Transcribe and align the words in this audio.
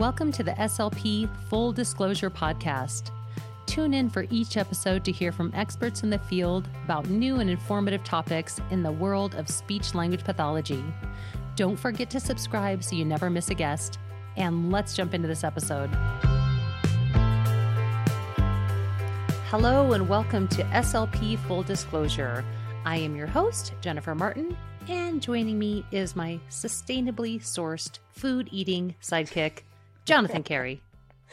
welcome 0.00 0.32
to 0.32 0.42
the 0.42 0.52
SLP 0.52 1.28
Full 1.50 1.72
Disclosure 1.72 2.30
Podcast. 2.30 3.10
Tune 3.66 3.92
in 3.92 4.08
for 4.08 4.24
each 4.30 4.56
episode 4.56 5.04
to 5.04 5.12
hear 5.12 5.30
from 5.30 5.52
experts 5.54 6.02
in 6.02 6.08
the 6.08 6.18
field 6.18 6.66
about 6.84 7.10
new 7.10 7.40
and 7.40 7.50
informative 7.50 8.02
topics 8.02 8.58
in 8.70 8.82
the 8.82 8.90
world 8.90 9.34
of 9.34 9.46
speech 9.46 9.94
language 9.94 10.24
pathology. 10.24 10.82
Don't 11.54 11.78
forget 11.78 12.08
to 12.08 12.18
subscribe 12.18 12.82
so 12.82 12.96
you 12.96 13.04
never 13.04 13.28
miss 13.28 13.50
a 13.50 13.54
guest. 13.54 13.98
And 14.38 14.72
let's 14.72 14.96
jump 14.96 15.12
into 15.12 15.28
this 15.28 15.44
episode. 15.44 15.90
Hello, 19.50 19.92
and 19.92 20.08
welcome 20.08 20.48
to 20.48 20.62
SLP 20.62 21.38
Full 21.40 21.62
Disclosure. 21.62 22.42
I 22.86 22.96
am 22.96 23.14
your 23.14 23.26
host, 23.26 23.74
Jennifer 23.82 24.14
Martin, 24.14 24.56
and 24.88 25.20
joining 25.20 25.58
me 25.58 25.84
is 25.92 26.16
my 26.16 26.40
sustainably 26.48 27.42
sourced 27.42 27.98
food 28.12 28.48
eating 28.50 28.94
sidekick, 29.02 29.64
Jonathan 30.04 30.42
Carey. 30.42 30.82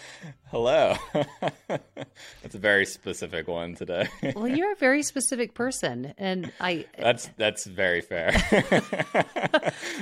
Hello. 0.51 0.95
that's 1.67 2.55
a 2.55 2.59
very 2.59 2.85
specific 2.85 3.47
one 3.47 3.75
today. 3.75 4.07
well, 4.35 4.47
you're 4.47 4.71
a 4.71 4.75
very 4.75 5.03
specific 5.03 5.53
person, 5.53 6.13
and 6.17 6.51
I. 6.59 6.85
That's 6.97 7.29
that's 7.37 7.65
very 7.65 8.01
fair. 8.01 8.29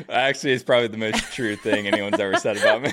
Actually, 0.09 0.53
it's 0.53 0.63
probably 0.63 0.87
the 0.87 0.97
most 0.97 1.33
true 1.33 1.55
thing 1.55 1.87
anyone's 1.87 2.19
ever 2.19 2.35
said 2.37 2.57
about 2.57 2.81
me. 2.81 2.91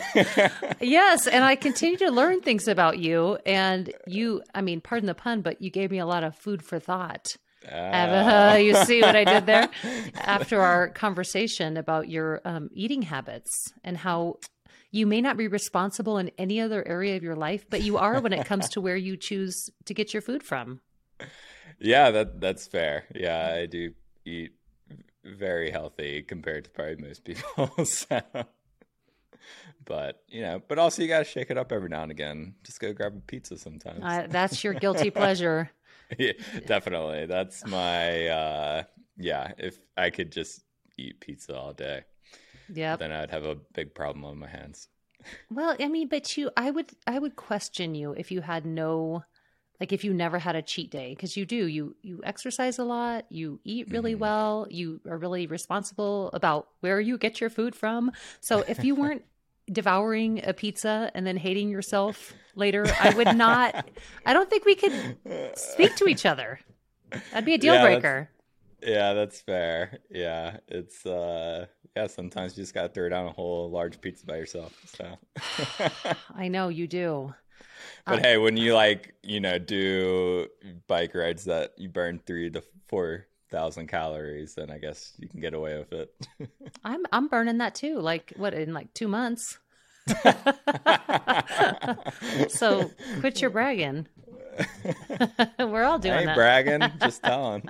yes, 0.80 1.26
and 1.26 1.44
I 1.44 1.56
continue 1.56 1.98
to 1.98 2.10
learn 2.10 2.40
things 2.40 2.68
about 2.68 2.98
you, 2.98 3.38
and 3.44 3.92
you. 4.06 4.42
I 4.54 4.62
mean, 4.62 4.80
pardon 4.80 5.06
the 5.06 5.14
pun, 5.14 5.42
but 5.42 5.60
you 5.60 5.70
gave 5.70 5.90
me 5.90 5.98
a 5.98 6.06
lot 6.06 6.24
of 6.24 6.36
food 6.36 6.62
for 6.62 6.78
thought. 6.78 7.26
Uh, 7.70 8.58
you 8.60 8.74
see 8.84 9.00
what 9.02 9.14
I 9.14 9.24
did 9.24 9.46
there? 9.46 9.68
After 10.16 10.60
our 10.60 10.88
conversation 10.88 11.76
about 11.76 12.08
your 12.08 12.40
um, 12.44 12.70
eating 12.72 13.02
habits 13.02 13.72
and 13.84 13.96
how 13.96 14.38
you 14.92 15.06
may 15.06 15.20
not 15.20 15.36
be 15.36 15.48
responsible 15.48 16.18
in 16.18 16.30
any 16.38 16.60
other 16.60 16.86
area 16.86 17.16
of 17.16 17.22
your 17.22 17.34
life, 17.34 17.64
but 17.68 17.82
you 17.82 17.96
are 17.96 18.20
when 18.20 18.32
it 18.32 18.44
comes 18.44 18.68
to 18.68 18.80
where 18.80 18.96
you 18.96 19.16
choose 19.16 19.70
to 19.86 19.94
get 19.94 20.12
your 20.12 20.20
food 20.20 20.42
from. 20.42 20.80
Yeah, 21.80 22.10
that 22.10 22.40
that's 22.40 22.66
fair. 22.66 23.06
Yeah, 23.14 23.54
I 23.54 23.66
do 23.66 23.94
eat 24.24 24.52
very 25.24 25.70
healthy 25.70 26.22
compared 26.22 26.64
to 26.64 26.70
probably 26.70 26.96
most 26.96 27.24
people. 27.24 27.70
so. 27.84 28.20
But 29.84 30.22
you 30.28 30.42
know, 30.42 30.62
but 30.68 30.78
also 30.78 31.02
you 31.02 31.08
got 31.08 31.20
to 31.20 31.24
shake 31.24 31.50
it 31.50 31.58
up 31.58 31.72
every 31.72 31.88
now 31.88 32.02
and 32.02 32.12
again. 32.12 32.54
Just 32.62 32.78
go 32.78 32.92
grab 32.92 33.16
a 33.16 33.20
pizza 33.20 33.56
sometimes. 33.56 34.00
Uh, 34.02 34.26
that's 34.28 34.62
your 34.62 34.74
guilty 34.84 35.10
pleasure. 35.10 35.70
yeah, 36.18 36.32
definitely. 36.66 37.26
That's 37.26 37.66
my 37.66 38.28
uh 38.28 38.82
yeah, 39.16 39.52
if 39.58 39.78
I 39.96 40.10
could 40.10 40.30
just 40.30 40.62
eat 40.98 41.20
pizza 41.20 41.56
all 41.56 41.72
day. 41.72 42.02
Yeah. 42.72 42.96
Then 42.96 43.12
I'd 43.12 43.30
have 43.30 43.44
a 43.44 43.56
big 43.74 43.94
problem 43.94 44.24
on 44.24 44.38
my 44.38 44.48
hands. 44.48 44.88
Well, 45.50 45.76
I 45.78 45.88
mean, 45.88 46.08
but 46.08 46.36
you 46.36 46.50
I 46.56 46.70
would 46.70 46.90
I 47.06 47.18
would 47.18 47.36
question 47.36 47.94
you 47.94 48.12
if 48.12 48.30
you 48.30 48.40
had 48.40 48.66
no 48.66 49.24
like 49.78 49.92
if 49.92 50.04
you 50.04 50.12
never 50.14 50.38
had 50.38 50.56
a 50.56 50.62
cheat 50.62 50.90
day 50.90 51.10
because 51.10 51.36
you 51.36 51.46
do 51.46 51.66
you 51.66 51.94
you 52.02 52.20
exercise 52.24 52.78
a 52.78 52.84
lot 52.84 53.24
you 53.30 53.58
eat 53.64 53.90
really 53.90 54.14
mm. 54.14 54.18
well 54.18 54.66
you 54.70 55.00
are 55.08 55.18
really 55.18 55.46
responsible 55.48 56.30
about 56.32 56.68
where 56.80 57.00
you 57.00 57.18
get 57.18 57.40
your 57.40 57.50
food 57.50 57.74
from 57.74 58.12
so 58.40 58.60
if 58.68 58.84
you 58.84 58.94
weren't 59.02 59.24
devouring 59.70 60.40
a 60.44 60.52
pizza 60.52 61.10
and 61.14 61.26
then 61.26 61.36
hating 61.36 61.68
yourself 61.68 62.32
later, 62.54 62.86
I 63.00 63.14
would 63.14 63.36
not. 63.36 63.88
I 64.26 64.32
don't 64.32 64.50
think 64.50 64.64
we 64.64 64.74
could 64.74 65.16
speak 65.56 65.96
to 65.96 66.06
each 66.06 66.26
other. 66.26 66.60
That'd 67.30 67.44
be 67.44 67.54
a 67.54 67.58
deal 67.58 67.74
yeah, 67.74 67.82
breaker. 67.82 68.30
That's, 68.80 68.90
yeah, 68.90 69.12
that's 69.12 69.40
fair. 69.40 69.98
Yeah, 70.10 70.58
it's 70.68 71.04
uh, 71.06 71.66
yeah. 71.96 72.06
Sometimes 72.06 72.56
you 72.56 72.62
just 72.62 72.74
gotta 72.74 72.88
throw 72.88 73.08
down 73.08 73.26
a 73.26 73.32
whole 73.32 73.70
large 73.70 74.00
pizza 74.00 74.26
by 74.26 74.36
yourself. 74.36 74.72
So 74.96 75.18
I 76.34 76.48
know 76.48 76.68
you 76.68 76.86
do. 76.86 77.34
But 78.04 78.20
hey, 78.20 78.36
when 78.36 78.56
you 78.56 78.74
like, 78.74 79.14
you 79.22 79.38
know, 79.38 79.58
do 79.58 80.48
bike 80.88 81.14
rides 81.14 81.44
that 81.44 81.72
you 81.76 81.88
burn 81.88 82.20
three 82.26 82.50
to 82.50 82.62
four 82.88 83.26
thousand 83.50 83.86
calories, 83.86 84.54
then 84.54 84.70
I 84.70 84.78
guess 84.78 85.12
you 85.18 85.28
can 85.28 85.40
get 85.40 85.54
away 85.54 85.78
with 85.78 85.92
it. 85.92 86.12
I'm 86.84 87.04
I'm 87.12 87.28
burning 87.28 87.58
that 87.58 87.76
too. 87.76 88.00
Like 88.00 88.32
what 88.36 88.54
in 88.54 88.74
like 88.74 88.92
two 88.94 89.06
months. 89.06 89.58
so 92.48 92.90
quit 93.20 93.40
your 93.40 93.50
bragging. 93.50 94.08
We're 95.58 95.84
all 95.84 95.98
doing 96.00 96.14
I 96.14 96.18
ain't 96.18 96.26
that. 96.26 96.34
bragging, 96.36 96.82
just 97.00 97.22
telling. 97.22 97.62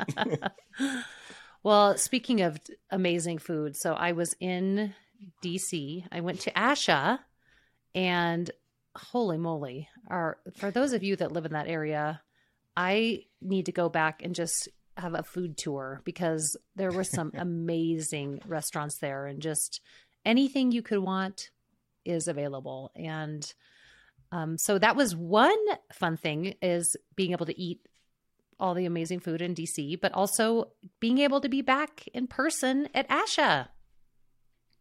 Well, 1.62 1.96
speaking 1.96 2.40
of 2.40 2.60
amazing 2.90 3.38
food, 3.38 3.76
so 3.76 3.94
I 3.94 4.12
was 4.12 4.34
in 4.40 4.94
DC. 5.44 6.04
I 6.10 6.20
went 6.20 6.40
to 6.40 6.50
ASHA, 6.52 7.20
and 7.94 8.50
holy 8.96 9.38
moly! 9.38 9.88
Our 10.08 10.38
for 10.56 10.70
those 10.70 10.92
of 10.92 11.02
you 11.02 11.16
that 11.16 11.32
live 11.32 11.46
in 11.46 11.52
that 11.52 11.68
area, 11.68 12.20
I 12.76 13.24
need 13.40 13.66
to 13.66 13.72
go 13.72 13.88
back 13.88 14.22
and 14.22 14.34
just 14.34 14.68
have 14.96 15.14
a 15.14 15.22
food 15.22 15.56
tour 15.56 16.02
because 16.04 16.56
there 16.76 16.90
were 16.90 17.04
some 17.04 17.32
amazing 17.36 18.40
restaurants 18.46 18.98
there 18.98 19.26
and 19.26 19.40
just 19.40 19.80
anything 20.24 20.70
you 20.70 20.82
could 20.82 20.98
want 20.98 21.50
is 22.04 22.28
available 22.28 22.90
and 22.96 23.54
um, 24.32 24.56
so 24.56 24.78
that 24.78 24.96
was 24.96 25.14
one 25.14 25.58
fun 25.92 26.16
thing 26.16 26.54
is 26.62 26.96
being 27.16 27.32
able 27.32 27.46
to 27.46 27.60
eat 27.60 27.80
all 28.62 28.74
the 28.74 28.86
amazing 28.86 29.20
food 29.20 29.42
in 29.42 29.54
dc 29.54 30.00
but 30.00 30.12
also 30.12 30.68
being 31.00 31.18
able 31.18 31.40
to 31.40 31.48
be 31.48 31.60
back 31.60 32.08
in 32.14 32.26
person 32.26 32.88
at 32.94 33.08
asha 33.08 33.68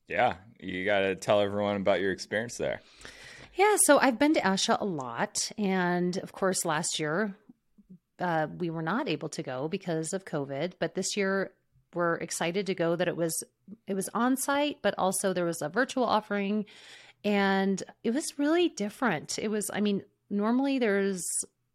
yeah 0.07 0.35
you 0.59 0.85
got 0.85 0.99
to 0.99 1.15
tell 1.15 1.41
everyone 1.41 1.75
about 1.75 1.99
your 1.99 2.11
experience 2.11 2.57
there 2.57 2.79
yeah 3.55 3.75
so 3.83 3.99
i've 3.99 4.19
been 4.19 4.33
to 4.33 4.41
asha 4.41 4.79
a 4.79 4.85
lot 4.85 5.51
and 5.57 6.17
of 6.17 6.31
course 6.31 6.63
last 6.63 6.99
year 6.99 7.35
uh, 8.21 8.47
we 8.59 8.69
were 8.69 8.83
not 8.83 9.09
able 9.09 9.29
to 9.29 9.43
go 9.43 9.67
because 9.67 10.13
of 10.13 10.25
COVID, 10.25 10.73
but 10.79 10.93
this 10.93 11.17
year 11.17 11.51
we're 11.93 12.15
excited 12.15 12.67
to 12.67 12.75
go 12.75 12.95
that 12.95 13.07
it 13.07 13.17
was 13.17 13.33
it 13.87 13.95
was 13.95 14.09
on 14.13 14.37
site, 14.37 14.77
but 14.81 14.93
also 14.97 15.33
there 15.33 15.45
was 15.45 15.61
a 15.61 15.69
virtual 15.69 16.03
offering 16.03 16.65
and 17.23 17.83
it 18.03 18.11
was 18.13 18.37
really 18.37 18.69
different. 18.69 19.37
It 19.39 19.49
was, 19.49 19.69
I 19.73 19.81
mean, 19.81 20.03
normally 20.29 20.79
there's 20.79 21.25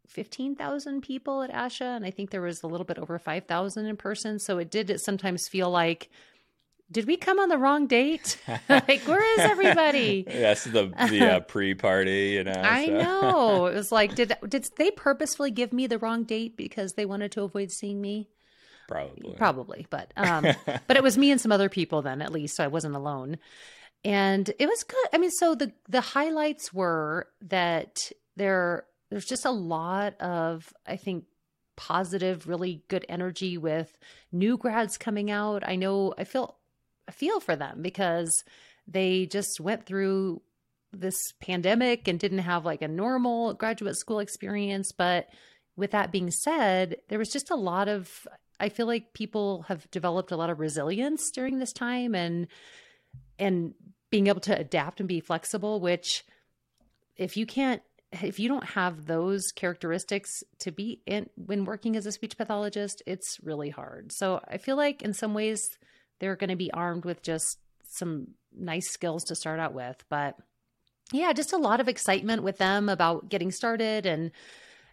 15,000 0.07 1.01
people 1.01 1.43
at 1.43 1.51
ASHA, 1.51 1.95
and 1.95 2.05
I 2.05 2.11
think 2.11 2.31
there 2.31 2.41
was 2.41 2.63
a 2.63 2.67
little 2.67 2.85
bit 2.85 2.97
over 2.97 3.19
5,000 3.19 3.85
in 3.85 3.97
person. 3.97 4.39
So 4.39 4.57
it 4.57 4.71
did 4.71 4.99
sometimes 5.01 5.47
feel 5.47 5.69
like 5.69 6.09
did 6.89 7.05
we 7.05 7.17
come 7.17 7.39
on 7.39 7.49
the 7.49 7.57
wrong 7.57 7.87
date? 7.87 8.39
like, 8.69 9.01
where 9.01 9.39
is 9.39 9.39
everybody? 9.39 10.25
Yes, 10.37 10.63
the 10.63 10.93
the 11.09 11.35
uh, 11.35 11.39
pre-party, 11.41 12.29
you 12.35 12.43
know. 12.43 12.53
I 12.55 12.85
so. 12.85 12.91
know. 12.93 13.65
It 13.65 13.75
was 13.75 13.91
like, 13.91 14.15
did 14.15 14.33
did 14.47 14.67
they 14.77 14.91
purposefully 14.91 15.51
give 15.51 15.73
me 15.73 15.87
the 15.87 15.97
wrong 15.97 16.23
date 16.23 16.55
because 16.55 16.93
they 16.93 17.05
wanted 17.05 17.31
to 17.33 17.43
avoid 17.43 17.71
seeing 17.71 17.99
me? 17.99 18.29
Probably, 18.87 19.33
probably, 19.35 19.87
but 19.89 20.13
um, 20.15 20.45
but 20.87 20.95
it 20.95 21.03
was 21.03 21.17
me 21.17 21.31
and 21.31 21.41
some 21.41 21.51
other 21.51 21.67
people 21.67 22.01
then, 22.01 22.21
at 22.21 22.31
least, 22.31 22.55
so 22.55 22.63
I 22.63 22.67
wasn't 22.67 22.95
alone, 22.95 23.37
and 24.05 24.49
it 24.59 24.65
was 24.67 24.83
good. 24.83 25.07
I 25.11 25.17
mean, 25.17 25.31
so 25.31 25.55
the 25.55 25.73
the 25.89 25.99
highlights 26.01 26.73
were 26.73 27.27
that 27.41 28.11
there 28.37 28.85
there's 29.09 29.25
just 29.25 29.45
a 29.45 29.51
lot 29.51 30.19
of 30.21 30.73
I 30.85 30.97
think 30.97 31.25
positive, 31.75 32.47
really 32.47 32.83
good 32.87 33.05
energy 33.07 33.57
with 33.57 33.97
new 34.31 34.57
grads 34.57 34.97
coming 34.97 35.29
out. 35.31 35.67
I 35.67 35.75
know 35.75 36.13
I 36.17 36.23
feel 36.23 36.57
feel 37.11 37.39
for 37.39 37.55
them 37.55 37.81
because 37.81 38.43
they 38.87 39.25
just 39.25 39.59
went 39.59 39.85
through 39.85 40.41
this 40.93 41.33
pandemic 41.41 42.07
and 42.07 42.19
didn't 42.19 42.39
have 42.39 42.65
like 42.65 42.81
a 42.81 42.87
normal 42.87 43.53
graduate 43.53 43.97
school 43.97 44.19
experience. 44.19 44.91
But 44.91 45.27
with 45.75 45.91
that 45.91 46.11
being 46.11 46.31
said, 46.31 46.97
there 47.09 47.19
was 47.19 47.29
just 47.29 47.51
a 47.51 47.55
lot 47.55 47.87
of, 47.87 48.27
I 48.59 48.69
feel 48.69 48.87
like 48.87 49.13
people 49.13 49.63
have 49.63 49.89
developed 49.91 50.31
a 50.31 50.37
lot 50.37 50.49
of 50.49 50.59
resilience 50.59 51.29
during 51.31 51.59
this 51.59 51.73
time 51.73 52.15
and, 52.15 52.47
and 53.37 53.73
being 54.09 54.27
able 54.27 54.41
to 54.41 54.57
adapt 54.57 54.99
and 54.99 55.09
be 55.09 55.19
flexible, 55.19 55.79
which 55.79 56.23
if 57.17 57.37
you 57.37 57.45
can't 57.45 57.81
if 58.11 58.39
you 58.39 58.47
don't 58.47 58.65
have 58.65 59.05
those 59.05 59.51
characteristics 59.55 60.31
to 60.59 60.71
be 60.71 61.01
in 61.05 61.29
when 61.35 61.65
working 61.65 61.95
as 61.95 62.05
a 62.05 62.11
speech 62.11 62.37
pathologist, 62.37 63.03
it's 63.05 63.37
really 63.43 63.69
hard. 63.69 64.11
So 64.11 64.41
I 64.47 64.57
feel 64.57 64.77
like 64.77 65.01
in 65.01 65.13
some 65.13 65.33
ways 65.33 65.61
they're 66.19 66.35
going 66.35 66.49
to 66.49 66.55
be 66.55 66.71
armed 66.71 67.05
with 67.05 67.21
just 67.21 67.59
some 67.83 68.29
nice 68.57 68.89
skills 68.89 69.23
to 69.25 69.35
start 69.35 69.59
out 69.59 69.73
with. 69.73 70.03
But 70.09 70.35
yeah, 71.11 71.33
just 71.33 71.53
a 71.53 71.57
lot 71.57 71.79
of 71.79 71.87
excitement 71.87 72.43
with 72.43 72.57
them 72.57 72.89
about 72.89 73.29
getting 73.29 73.51
started. 73.51 74.05
And 74.05 74.31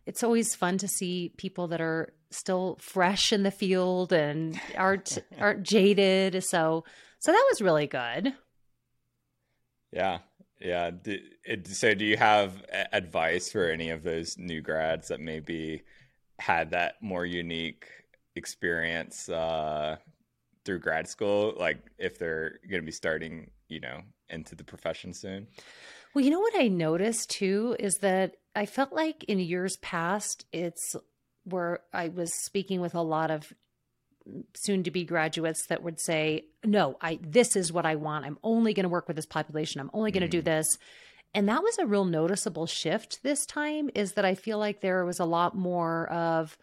it's 0.06 0.22
always 0.22 0.54
fun 0.54 0.78
to 0.78 0.88
see 0.88 1.32
people 1.36 1.68
that 1.68 1.80
are 1.80 2.12
still 2.30 2.78
fresh 2.80 3.32
in 3.32 3.42
the 3.42 3.50
field 3.50 4.12
and 4.12 4.60
aren't 4.76 5.18
aren't 5.38 5.62
jaded. 5.62 6.42
So 6.44 6.84
so 7.20 7.32
that 7.32 7.46
was 7.50 7.62
really 7.62 7.86
good. 7.86 8.34
Yeah. 9.92 10.18
Yeah. 10.64 10.92
So, 11.66 11.94
do 11.94 12.06
you 12.06 12.16
have 12.16 12.64
advice 12.90 13.52
for 13.52 13.68
any 13.68 13.90
of 13.90 14.02
those 14.02 14.38
new 14.38 14.62
grads 14.62 15.08
that 15.08 15.20
maybe 15.20 15.82
had 16.38 16.70
that 16.70 16.94
more 17.02 17.26
unique 17.26 17.86
experience 18.34 19.28
uh, 19.28 19.96
through 20.64 20.80
grad 20.80 21.06
school, 21.06 21.54
like 21.58 21.78
if 21.98 22.18
they're 22.18 22.58
going 22.70 22.80
to 22.80 22.86
be 22.86 22.92
starting, 22.92 23.50
you 23.68 23.80
know, 23.80 24.00
into 24.30 24.54
the 24.54 24.64
profession 24.64 25.12
soon? 25.12 25.46
Well, 26.14 26.24
you 26.24 26.30
know 26.30 26.40
what 26.40 26.58
I 26.58 26.68
noticed 26.68 27.28
too 27.28 27.76
is 27.78 27.96
that 27.96 28.36
I 28.56 28.64
felt 28.64 28.92
like 28.92 29.24
in 29.24 29.38
years 29.38 29.76
past, 29.82 30.46
it's 30.50 30.96
where 31.44 31.80
I 31.92 32.08
was 32.08 32.32
speaking 32.44 32.80
with 32.80 32.94
a 32.94 33.02
lot 33.02 33.30
of 33.30 33.52
soon 34.54 34.82
to 34.84 34.90
be 34.90 35.04
graduates 35.04 35.66
that 35.66 35.82
would 35.82 36.00
say, 36.00 36.46
"No, 36.64 36.96
I 37.00 37.18
this 37.22 37.56
is 37.56 37.72
what 37.72 37.86
I 37.86 37.96
want. 37.96 38.24
I'm 38.24 38.38
only 38.42 38.74
going 38.74 38.84
to 38.84 38.90
work 38.90 39.06
with 39.06 39.16
this 39.16 39.26
population. 39.26 39.80
I'm 39.80 39.90
only 39.92 40.12
going 40.12 40.22
to 40.22 40.28
mm. 40.28 40.32
do 40.32 40.42
this." 40.42 40.66
And 41.34 41.48
that 41.48 41.62
was 41.62 41.78
a 41.78 41.86
real 41.86 42.04
noticeable 42.04 42.66
shift 42.66 43.22
this 43.24 43.44
time 43.44 43.90
is 43.94 44.12
that 44.12 44.24
I 44.24 44.36
feel 44.36 44.58
like 44.58 44.80
there 44.80 45.04
was 45.04 45.18
a 45.18 45.24
lot 45.24 45.56
more 45.56 46.08
of, 46.10 46.56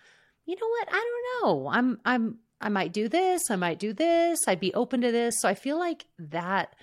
you 0.46 0.56
know 0.56 0.68
what? 0.68 0.88
I 0.90 0.94
don't 1.42 1.44
know. 1.44 1.68
I'm 1.68 2.00
I'm 2.06 2.40
I 2.62 2.70
might 2.70 2.94
do 2.94 3.10
this, 3.10 3.52
I 3.52 3.56
might 3.56 3.80
do 3.80 3.92
this, 3.92 4.40
I'd 4.48 4.60
be 4.60 4.74
open 4.74 5.02
to 5.02 5.12
this. 5.12 5.42
So 5.42 5.50
I 5.50 5.56
feel 5.56 5.78
like 5.78 6.06
that 6.20 6.76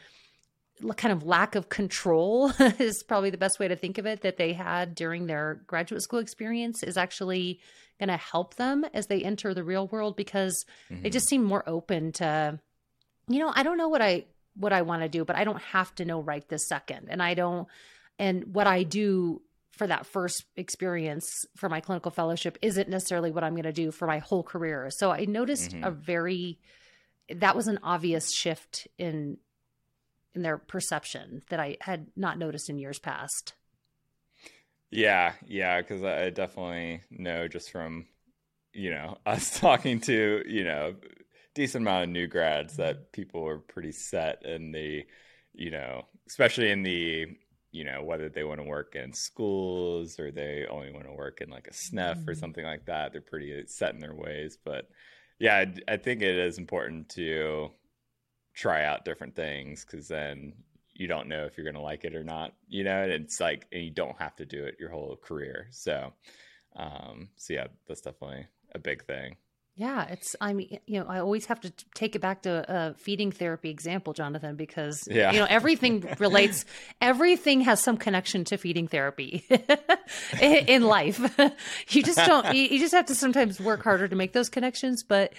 kind 0.97 1.13
of 1.13 1.25
lack 1.25 1.55
of 1.55 1.69
control 1.69 2.53
is 2.79 3.03
probably 3.03 3.31
the 3.31 3.39
best 3.39 3.59
way 3.59 3.69
to 3.69 3.77
think 3.77 3.99
of 3.99 4.07
it 4.07 4.23
that 4.23 4.37
they 4.37 4.53
had 4.53 4.95
during 4.95 5.27
their 5.27 5.61
graduate 5.67 6.03
school 6.03 6.19
experience 6.19 6.83
is 6.83 6.97
actually 6.97 7.61
going 7.99 8.09
to 8.09 8.17
help 8.17 8.55
them 8.55 8.85
as 8.95 9.07
they 9.07 9.23
enter 9.23 9.55
the 9.55 9.65
real 9.65 9.89
world 9.89 10.17
because 10.17 10.65
mm-hmm. 10.91 11.03
they 11.03 11.11
just 11.11 11.29
seem 11.29 11.43
more 11.43 11.69
open 11.69 12.13
to 12.13 12.59
you 13.29 13.39
know 13.39 13.53
i 13.55 13.63
don't 13.63 13.79
know 13.79 13.89
what 13.89 14.03
i 14.03 14.25
what 14.55 14.73
i 14.73 14.83
want 14.83 15.03
to 15.03 15.09
do 15.09 15.25
but 15.25 15.37
i 15.37 15.45
don't 15.45 15.61
have 15.61 15.95
to 15.95 16.05
know 16.05 16.21
right 16.23 16.49
this 16.49 16.69
second 16.69 17.09
and 17.11 17.23
i 17.23 17.35
don't 17.35 17.67
and 18.19 18.55
what 18.55 18.67
i 18.67 18.83
do 18.83 19.43
for 19.73 19.87
that 19.87 20.07
first 20.07 20.45
experience 20.57 21.29
for 21.57 21.69
my 21.69 21.81
clinical 21.81 22.11
fellowship 22.11 22.57
isn't 22.63 22.89
necessarily 22.89 23.31
what 23.31 23.45
i'm 23.45 23.55
going 23.55 23.63
to 23.65 23.73
do 23.73 23.91
for 23.91 24.07
my 24.07 24.19
whole 24.19 24.43
career 24.43 24.91
so 24.91 25.11
i 25.11 25.25
noticed 25.25 25.73
mm-hmm. 25.73 25.85
a 25.85 25.91
very 25.91 26.59
that 27.37 27.55
was 27.55 27.69
an 27.69 27.79
obvious 27.83 28.33
shift 28.33 28.87
in 28.97 29.37
in 30.35 30.43
their 30.43 30.59
perception 30.59 31.43
that 31.51 31.61
i 31.61 31.77
had 31.83 32.07
not 32.17 32.39
noticed 32.39 32.69
in 32.69 32.79
years 32.79 32.99
past 32.99 33.55
yeah, 34.91 35.35
yeah, 35.47 35.81
because 35.81 36.03
I 36.03 36.31
definitely 36.31 37.03
know 37.11 37.47
just 37.49 37.71
from 37.71 38.07
you 38.73 38.91
know 38.91 39.19
us 39.27 39.59
talking 39.59 40.01
to 40.03 40.43
you 40.47 40.65
know 40.65 40.95
decent 41.55 41.83
amount 41.83 42.05
of 42.05 42.11
new 42.11 42.27
grads 42.27 42.77
that 42.77 43.13
people 43.13 43.47
are 43.47 43.59
pretty 43.59 43.93
set 43.93 44.45
in 44.45 44.71
the 44.73 45.05
you 45.55 45.71
know 45.71 46.07
especially 46.29 46.71
in 46.71 46.83
the 46.83 47.27
you 47.73 47.85
know 47.85 48.03
whether 48.03 48.29
they 48.29 48.45
want 48.45 48.61
to 48.61 48.67
work 48.67 48.95
in 48.95 49.13
schools 49.13 50.21
or 50.21 50.31
they 50.31 50.67
only 50.71 50.93
want 50.93 51.07
to 51.07 51.13
work 51.13 51.41
in 51.41 51.51
like 51.51 51.67
a 51.67 51.73
SNF 51.73 52.19
mm-hmm. 52.19 52.31
or 52.31 52.35
something 52.35 52.65
like 52.65 52.87
that 52.87 53.13
they're 53.13 53.21
pretty 53.21 53.65
set 53.67 53.95
in 53.95 54.01
their 54.01 54.15
ways 54.15 54.57
but 54.65 54.89
yeah 55.39 55.57
I, 55.57 55.95
I 55.95 55.97
think 55.97 56.23
it 56.23 56.39
is 56.39 56.59
important 56.59 57.09
to 57.11 57.71
try 58.59 58.85
out 58.85 59.05
different 59.05 59.37
things 59.37 59.85
because 59.85 60.09
then 60.09 60.53
you 60.93 61.07
don't 61.07 61.29
know 61.29 61.45
if 61.45 61.57
you're 61.57 61.65
going 61.65 61.77
to 61.77 61.81
like 61.81 62.05
it 62.05 62.17
or 62.17 62.25
not, 62.25 62.53
you 62.67 62.83
know, 62.83 63.03
and 63.05 63.13
it's 63.13 63.41
like, 63.41 63.67
and 63.71 63.85
you 63.85 63.91
don't 63.91 64.19
have 64.19 64.35
to 64.35 64.45
do 64.45 64.65
it 64.65 64.77
your 64.81 64.91
whole 64.91 65.17
career. 65.17 65.69
So, 65.71 66.13
um, 66.75 67.29
so 67.37 67.55
yeah, 67.55 67.69
that's 67.87 68.01
definitely 68.01 68.47
a 68.75 68.81
big 68.81 69.05
thing. 69.05 69.37
Yeah, 69.79 70.07
it's. 70.09 70.35
I 70.41 70.55
mean, 70.55 70.81
you 70.87 70.99
know, 70.99 71.07
I 71.09 71.21
always 71.21 71.47
have 71.47 71.61
to 71.61 71.73
take 71.95 72.17
it 72.17 72.19
back 72.19 72.43
to 72.43 72.65
a 72.69 72.95
feeding 72.95 73.31
therapy 73.31 73.71
example, 73.71 74.13
Jonathan, 74.13 74.57
because 74.57 75.07
yeah. 75.09 75.31
you 75.31 75.39
know 75.39 75.47
everything 75.49 76.05
relates. 76.19 76.65
everything 77.01 77.61
has 77.61 77.81
some 77.81 77.97
connection 77.97 78.43
to 78.47 78.57
feeding 78.57 78.89
therapy 78.89 79.45
in 80.43 80.83
life. 80.83 81.21
you 81.91 82.03
just 82.03 82.19
don't. 82.19 82.57
You 82.57 82.81
just 82.81 82.93
have 82.93 83.07
to 83.07 83.15
sometimes 83.15 83.61
work 83.61 83.85
harder 83.85 84.09
to 84.09 84.17
make 84.17 84.33
those 84.33 84.49
connections. 84.49 85.05
But 85.05 85.33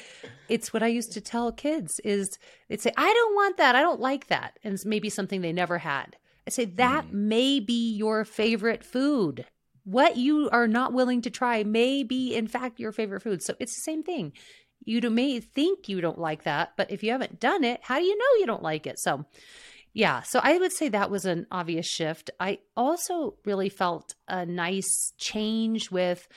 it's 0.48 0.72
what 0.72 0.84
I 0.84 0.88
used 0.88 1.12
to 1.14 1.22
tell 1.22 1.52
kids: 1.52 2.00
is 2.06 2.40
they'd 2.70 2.80
say, 2.80 2.94
"I 2.96 3.14
don't 3.14 3.36
want 3.36 3.58
that. 3.58 3.76
I 3.76 3.82
don't 3.82 4.00
like 4.00 4.28
that," 4.28 4.58
and 4.64 4.74
it's 4.74 4.86
maybe 4.86 5.10
something 5.10 5.42
they 5.42 5.52
never 5.52 5.80
had. 5.80 6.16
I 6.48 6.52
say 6.52 6.64
that 6.64 7.08
mm. 7.08 7.12
may 7.12 7.60
be 7.60 7.94
your 7.94 8.24
favorite 8.24 8.86
food 8.86 9.46
what 9.90 10.18
you 10.18 10.50
are 10.52 10.68
not 10.68 10.94
willing 10.94 11.22
to 11.22 11.30
try 11.30 11.64
may 11.64 12.04
be 12.04 12.36
in 12.36 12.48
fact 12.48 12.80
your 12.80 12.92
favorite 12.92 13.22
food. 13.22 13.42
So 13.42 13.56
it's 13.60 13.76
the 13.76 13.82
same 13.82 14.04
thing. 14.04 14.34
You 14.86 15.02
may 15.10 15.40
think 15.40 15.90
you 15.90 16.02
don't 16.02 16.20
like 16.20 16.44
that 16.44 16.74
but 16.78 16.92
if 16.92 17.04
you 17.04 17.12
haven't 17.12 17.40
done 17.40 17.64
it 17.64 17.80
how 17.84 17.98
do 18.00 18.06
you 18.06 18.18
know 18.18 18.40
you 18.40 18.46
don't 18.46 18.64
like 18.64 18.88
it? 18.88 19.00
So 19.00 19.26
yeah. 19.94 20.22
So 20.22 20.40
i 20.44 20.58
would 20.58 20.72
say 20.72 20.90
that 20.90 21.12
was 21.12 21.26
an 21.26 21.48
obvious 21.52 21.88
shift. 21.88 22.30
I 22.40 22.60
also 22.78 23.36
really 23.46 23.70
felt 23.70 24.16
a 24.28 24.46
nice 24.46 25.14
change 25.18 25.92
with 25.92 26.28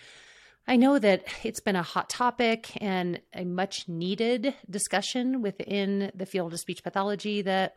I 0.67 0.77
know 0.77 0.99
that 0.99 1.25
it's 1.43 1.61
been 1.61 1.77
a 1.77 1.83
hot 1.83 2.09
topic 2.09 2.71
and 2.81 3.21
a 3.35 3.45
much 3.45 3.89
needed 3.89 4.55
discussion 4.71 5.43
within 5.43 6.13
the 6.15 6.27
field 6.27 6.53
of 6.53 6.61
speech 6.61 6.85
pathology 6.85 7.43
that 7.43 7.77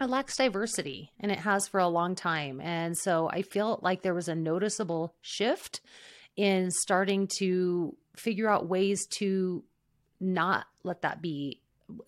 it 0.00 0.08
lacks 0.08 0.36
diversity 0.36 1.12
and 1.18 1.32
it 1.32 1.38
has 1.38 1.68
for 1.68 1.80
a 1.80 1.88
long 1.88 2.14
time. 2.14 2.60
And 2.60 2.96
so 2.96 3.28
I 3.28 3.42
feel 3.42 3.80
like 3.82 4.02
there 4.02 4.14
was 4.14 4.28
a 4.28 4.34
noticeable 4.34 5.14
shift 5.20 5.80
in 6.36 6.70
starting 6.70 7.26
to 7.38 7.96
figure 8.16 8.48
out 8.48 8.68
ways 8.68 9.06
to 9.06 9.64
not 10.20 10.66
let 10.84 11.02
that 11.02 11.22
be 11.22 11.60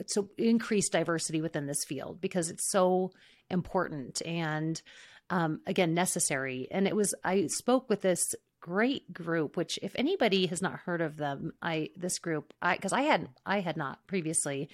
so 0.07 0.29
increase 0.37 0.89
diversity 0.89 1.41
within 1.41 1.67
this 1.67 1.85
field 1.85 2.21
because 2.21 2.51
it's 2.51 2.71
so 2.71 3.13
important 3.49 4.21
and 4.27 4.83
um, 5.31 5.61
again 5.67 5.95
necessary 5.95 6.69
and 6.71 6.87
it 6.87 6.95
was 6.95 7.15
i 7.25 7.47
spoke 7.47 7.89
with 7.89 8.03
this 8.03 8.35
great 8.61 9.11
group 9.13 9.57
which 9.57 9.79
if 9.81 9.93
anybody 9.97 10.47
has 10.47 10.61
not 10.61 10.81
heard 10.81 11.01
of 11.01 11.17
them 11.17 11.53
i 11.63 11.89
this 11.97 12.19
group 12.19 12.53
i 12.61 12.77
because 12.77 12.93
i 12.93 13.03
had 13.03 13.29
i 13.47 13.61
had 13.61 13.77
not 13.77 14.07
previously 14.07 14.69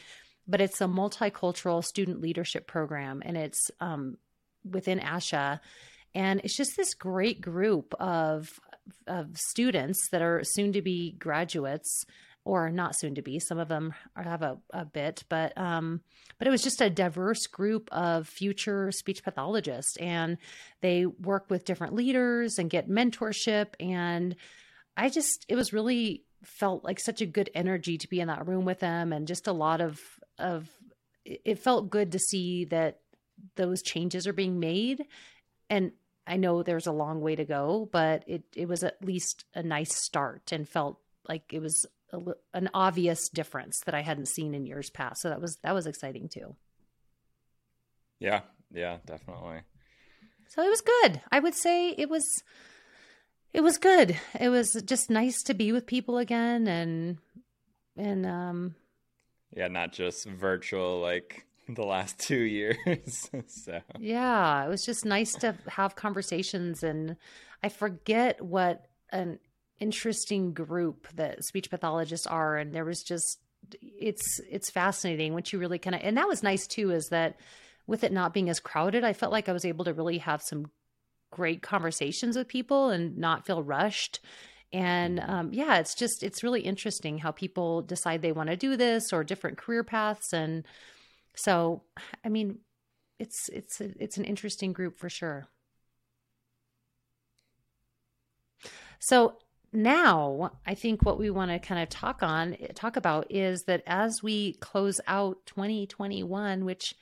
but 0.47 0.61
it's 0.61 0.81
a 0.81 0.87
multicultural 0.87 1.85
student 1.85 2.21
leadership 2.21 2.67
program 2.67 3.23
and 3.25 3.37
it's 3.37 3.71
um, 3.81 4.17
within 4.65 5.01
ASHA. 5.01 5.61
And 6.15 6.41
it's 6.45 6.57
just 6.57 6.77
this 6.77 6.95
great 6.95 7.41
group 7.41 7.95
of, 8.01 8.59
of 9.07 9.37
students 9.37 10.09
that 10.11 10.23
are 10.23 10.43
soon 10.45 10.73
to 10.73 10.83
be 10.83 11.13
graduates 11.13 12.07
or 12.47 12.71
not 12.71 12.97
soon 12.97 13.17
to 13.17 13.23
be. 13.23 13.41
Some 13.41 13.59
of 13.59 13.69
them 13.69 13.93
have 14.15 14.41
a, 14.41 14.59
a 14.73 14.85
bit, 14.85 15.25
but 15.29 15.53
um, 15.59 16.01
but 16.39 16.47
it 16.47 16.51
was 16.53 16.63
just 16.63 16.81
a 16.81 16.89
diverse 16.89 17.49
group 17.49 17.89
of 17.91 18.29
future 18.29 18.93
speech 18.93 19.25
pathologists, 19.25 19.97
and 19.97 20.39
they 20.81 21.07
work 21.07 21.51
with 21.51 21.65
different 21.65 21.95
leaders 21.95 22.59
and 22.59 22.71
get 22.71 22.89
mentorship. 22.89 23.75
And 23.81 24.37
I 24.97 25.09
just 25.09 25.45
it 25.49 25.57
was 25.57 25.73
really 25.73 26.23
felt 26.45 26.85
like 26.85 27.01
such 27.01 27.21
a 27.21 27.27
good 27.27 27.51
energy 27.53 27.99
to 27.99 28.09
be 28.09 28.21
in 28.21 28.29
that 28.29 28.47
room 28.47 28.65
with 28.65 28.79
them, 28.79 29.13
and 29.13 29.27
just 29.27 29.49
a 29.49 29.53
lot 29.53 29.81
of 29.81 30.01
of 30.39 30.69
it 31.25 31.59
felt 31.59 31.91
good 31.91 32.13
to 32.13 32.19
see 32.19 32.65
that 32.67 33.01
those 33.57 33.83
changes 33.83 34.27
are 34.27 34.33
being 34.33 34.61
made 34.61 35.05
and 35.69 35.93
I 36.27 36.37
know 36.37 36.63
there's 36.63 36.87
a 36.87 36.93
long 36.93 37.21
way 37.21 37.37
to 37.37 37.45
go, 37.45 37.89
but 37.93 38.25
it 38.27 38.43
it 38.55 38.67
was 38.67 38.83
at 38.83 39.05
least 39.05 39.45
a 39.55 39.63
nice 39.63 39.95
start 39.95 40.51
and 40.53 40.69
felt 40.69 40.99
like 41.29 41.53
it 41.53 41.61
was 41.61 41.87
a, 42.13 42.21
an 42.53 42.69
obvious 42.75 43.29
difference 43.29 43.81
that 43.87 43.95
I 43.95 44.03
hadn't 44.03 44.29
seen 44.29 44.55
in 44.55 44.67
years 44.67 44.91
past. 44.91 45.23
So 45.23 45.29
that 45.29 45.41
was 45.41 45.57
that 45.63 45.75
was 45.75 45.87
exciting 45.87 46.29
too. 46.29 46.57
Yeah, 48.19 48.41
yeah, 48.73 48.99
definitely. 49.07 49.61
So 50.49 50.63
it 50.63 50.71
was 50.71 50.81
good. 50.81 51.21
I 51.31 51.39
would 51.39 51.55
say 51.55 51.91
it 51.91 52.09
was 52.09 52.43
it 53.53 53.61
was 53.61 53.79
good. 53.79 54.19
It 54.39 54.49
was 54.49 54.73
just 54.85 55.11
nice 55.11 55.43
to 55.45 55.55
be 55.55 55.71
with 55.71 55.87
people 55.87 56.19
again 56.19 56.67
and 56.67 57.19
and 57.97 58.27
um 58.27 58.75
yeah, 59.57 59.69
not 59.69 59.93
just 59.93 60.27
virtual 60.27 61.01
like 61.01 61.47
the 61.69 61.85
last 61.85 62.21
two 62.21 62.43
years. 62.43 62.77
so 63.47 63.81
yeah, 63.99 64.65
it 64.65 64.69
was 64.69 64.85
just 64.85 65.05
nice 65.05 65.33
to 65.37 65.57
have 65.67 65.97
conversations, 65.97 66.83
and 66.83 67.17
I 67.63 67.71
forget 67.71 68.41
what 68.41 68.87
an 69.11 69.39
interesting 69.81 70.53
group 70.53 71.09
that 71.15 71.45
speech 71.45 71.71
pathologists 71.71 72.27
are, 72.27 72.57
and 72.57 72.73
there 72.73 72.85
was 72.85 73.03
just 73.03 73.41
it's 73.83 74.41
it's 74.49 74.71
fascinating 74.71 75.33
once 75.33 75.53
you 75.53 75.59
really 75.59 75.79
kind 75.79 75.97
of 75.97 76.01
and 76.05 76.17
that 76.17 76.29
was 76.29 76.43
nice 76.43 76.67
too 76.67 76.93
is 76.93 77.09
that 77.09 77.37
with 77.87 78.05
it 78.05 78.13
not 78.13 78.33
being 78.33 78.49
as 78.49 78.61
crowded 78.61 79.03
i 79.03 79.13
felt 79.13 79.33
like 79.33 79.49
i 79.49 79.53
was 79.53 79.65
able 79.65 79.85
to 79.85 79.93
really 79.93 80.19
have 80.19 80.41
some 80.41 80.71
great 81.33 81.63
conversations 81.63 82.37
with 82.37 82.47
people 82.47 82.91
and 82.91 83.19
not 83.19 83.45
feel 83.45 83.63
rushed 83.63 84.21
and 84.73 85.21
um, 85.21 85.53
yeah, 85.53 85.79
it's 85.79 85.95
just, 85.95 86.23
it's 86.23 86.43
really 86.43 86.61
interesting 86.61 87.19
how 87.19 87.31
people 87.31 87.83
decide 87.83 88.23
they 88.23 88.33
want 88.33 88.51
to 88.51 88.57
do 88.57 88.77
this 88.77 89.13
or 89.13 89.25
different 89.25 89.59
career 89.59 89.85
paths. 89.85 90.33
And 90.33 90.65
so, 91.35 91.83
I 92.25 92.29
mean, 92.29 92.59
it's, 93.19 93.49
it's, 93.53 93.81
it's 93.81 94.17
an 94.17 94.25
interesting 94.25 94.73
group 94.73 94.99
for 94.99 95.09
sure. 95.09 95.47
So 98.99 99.37
now 99.73 100.53
I 100.67 100.75
think 100.75 101.03
what 101.03 101.19
we 101.19 101.31
want 101.31 101.51
to 101.51 101.59
kind 101.59 101.83
of 101.83 101.89
talk 101.89 102.23
on, 102.23 102.57
talk 102.75 102.97
about 102.97 103.31
is 103.31 103.65
that 103.65 103.83
as 103.87 104.23
we 104.23 104.55
close 104.55 105.01
out 105.07 105.39
2021, 105.47 106.65
which 106.65 106.95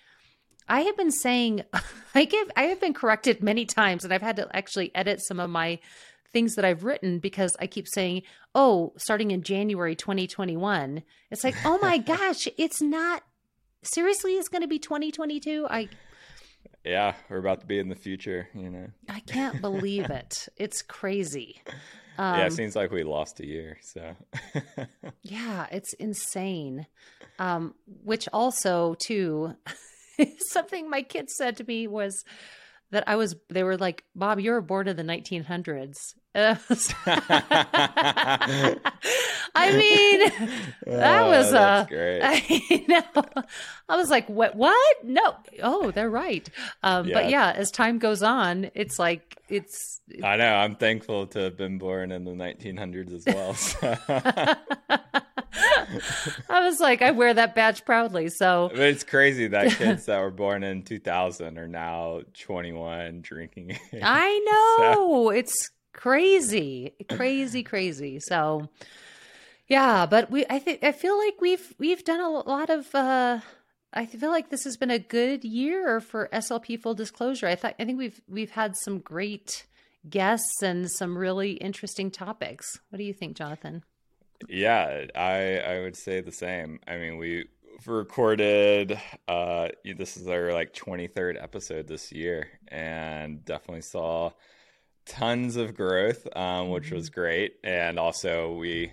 I 0.69 0.83
have 0.83 0.97
been 0.97 1.11
saying, 1.11 1.63
I 2.15 2.25
give, 2.25 2.51
I 2.57 2.65
have 2.65 2.81
been 2.81 2.95
corrected 2.95 3.43
many 3.43 3.65
times 3.65 4.05
and 4.05 4.13
I've 4.13 4.23
had 4.23 4.37
to 4.37 4.55
actually 4.55 4.95
edit 4.95 5.23
some 5.23 5.41
of 5.41 5.51
my 5.51 5.79
things 6.35 6.57
that 6.57 6.65
I've 6.67 6.85
written 6.85 7.21
because 7.21 7.57
I 7.61 7.67
keep 7.67 7.89
saying, 7.89 8.23
"Oh, 8.55 8.93
starting 8.99 9.31
in 9.31 9.43
January 9.43 9.95
2021." 9.97 11.03
It's 11.31 11.45
like, 11.45 11.55
"Oh 11.65 11.79
my 11.81 11.97
gosh, 12.13 12.47
it's 12.59 12.83
not 12.83 13.23
seriously 13.83 14.33
it's 14.33 14.49
going 14.49 14.63
to 14.63 14.69
be 14.69 14.79
2022." 14.79 15.67
I 15.71 15.89
Yeah, 16.85 17.15
we're 17.31 17.39
about 17.39 17.61
to 17.61 17.67
be 17.67 17.79
in 17.79 17.89
the 17.89 17.95
future, 17.95 18.49
you 18.55 18.69
know. 18.69 18.89
I 19.09 19.21
can't 19.21 19.63
believe 19.63 20.11
it. 20.11 20.49
It's 20.59 20.83
crazy. 20.83 21.63
Um, 22.19 22.39
yeah, 22.39 22.47
it 22.47 22.53
seems 22.53 22.77
like 22.77 22.93
we 22.93 23.03
lost 23.03 23.41
a 23.41 23.47
year, 23.47 23.79
so 23.81 24.15
Yeah, 25.23 25.67
it's 25.73 25.95
insane. 25.95 26.87
Um, 27.39 27.75
which 28.05 28.29
also, 28.33 28.95
too, 28.95 29.55
something 30.39 30.89
my 30.89 31.03
kids 31.03 31.35
said 31.37 31.57
to 31.57 31.65
me 31.65 31.87
was 31.89 32.25
that 32.91 33.05
I 33.07 33.17
was, 33.17 33.35
they 33.51 33.63
were 33.63 33.77
like, 33.77 34.05
Bob, 34.15 34.39
you 34.41 34.51
were 34.53 34.61
born 34.61 34.89
in 34.89 34.97
the 34.97 35.03
1900s. 35.03 36.15
Uh, 36.35 36.57
I 39.55 39.71
mean, 39.77 40.21
that 40.87 41.21
Oh, 41.23 41.29
was 41.31 41.51
that's 41.53 41.55
uh, 41.55 41.87
great. 41.89 42.21
I 42.25 42.85
know. 42.89 43.25
I 43.89 43.97
was 43.97 44.11
like, 44.11 44.29
what? 44.29 44.57
What? 44.57 45.05
No. 45.05 45.37
Oh, 45.63 45.91
they're 45.93 46.11
right. 46.11 46.49
Um, 46.83 47.05
But 47.13 47.25
Yeah. 47.31 47.53
yeah, 47.53 47.53
as 47.53 47.71
time 47.71 47.99
goes 47.99 48.23
on, 48.23 48.71
it's 48.75 48.99
like 48.99 49.37
it's. 49.49 50.01
I 50.23 50.37
know. 50.37 50.55
I'm 50.55 50.75
thankful 50.77 51.27
to 51.29 51.39
have 51.41 51.57
been 51.57 51.79
born 51.79 52.11
in 52.11 52.25
the 52.25 52.33
1900s 52.33 53.13
as 53.13 53.25
well. 53.27 53.55
so. 53.55 53.97
I 56.49 56.61
was 56.61 56.81
like, 56.81 57.03
I 57.03 57.11
wear 57.11 57.35
that 57.35 57.55
badge 57.55 57.85
proudly. 57.85 58.29
So 58.29 58.71
But 58.71 58.81
it's 58.81 59.05
crazy 59.05 59.47
that 59.49 59.73
kids 59.73 60.07
that 60.07 60.21
were 60.21 60.31
born 60.31 60.63
in 60.63 60.83
2000 60.83 61.59
are 61.59 61.69
now 61.69 62.23
21 62.35 63.21
drinking. 63.23 63.79
I 64.03 64.39
know 64.97 65.31
it's 65.31 65.71
crazy, 65.93 66.95
crazy, 67.09 67.63
crazy. 67.63 68.21
So, 68.21 68.69
yeah, 69.69 70.07
but 70.07 70.31
we, 70.31 70.45
I 70.51 70.59
think, 70.59 70.85
I 70.85 70.93
feel 70.93 71.19
like 71.19 71.41
we've 71.41 71.75
we've 71.79 72.05
done 72.05 72.21
a 72.21 72.31
lot 72.31 72.71
of. 72.71 72.95
uh 72.95 73.41
I 73.97 74.07
feel 74.07 74.31
like 74.31 74.51
this 74.51 74.65
has 74.65 74.77
been 74.77 74.91
a 74.91 74.99
good 74.99 75.45
year 75.45 76.01
for 76.01 76.29
SLP 76.33 76.81
full 76.83 76.95
disclosure. 76.95 77.47
I 77.47 77.55
thought, 77.55 77.77
I 77.79 77.85
think 77.85 77.97
we've 77.97 78.21
we've 78.29 78.51
had 78.51 78.75
some 78.77 78.99
great 78.99 79.67
guests 80.11 80.63
and 80.63 80.91
some 80.91 81.17
really 81.17 81.53
interesting 81.53 82.11
topics. 82.11 82.67
What 82.91 82.99
do 82.99 83.05
you 83.05 83.13
think, 83.15 83.37
Jonathan? 83.37 83.85
Yeah, 84.49 85.07
I 85.15 85.59
I 85.59 85.81
would 85.81 85.97
say 85.97 86.21
the 86.21 86.33
same. 86.33 86.81
I 86.87 86.97
mean, 86.99 87.17
we 87.19 87.47
recorded 87.87 88.99
uh 89.29 89.69
this 89.99 90.17
is 90.17 90.29
our 90.29 90.53
like 90.53 90.73
23rd 90.73 91.37
episode 91.43 91.87
this 91.89 92.13
year 92.13 92.49
and 92.69 93.45
definitely 93.45 93.83
saw 93.83 94.31
tons 95.07 95.57
of 95.57 95.75
growth 95.75 96.27
um 96.37 96.71
which 96.71 96.91
was 96.93 97.11
great 97.11 97.57
and 97.65 97.99
also 97.99 98.55
we 98.55 98.93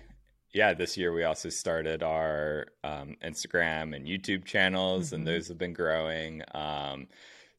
yeah, 0.54 0.74
this 0.74 0.96
year 0.98 1.12
we 1.12 1.24
also 1.24 1.48
started 1.48 2.02
our 2.02 2.66
um, 2.84 3.16
Instagram 3.24 3.96
and 3.96 4.06
YouTube 4.06 4.44
channels, 4.44 5.10
Mhm. 5.10 5.12
and 5.14 5.26
those 5.26 5.48
have 5.48 5.58
been 5.58 5.72
growing. 5.72 6.42
Um, 6.54 7.08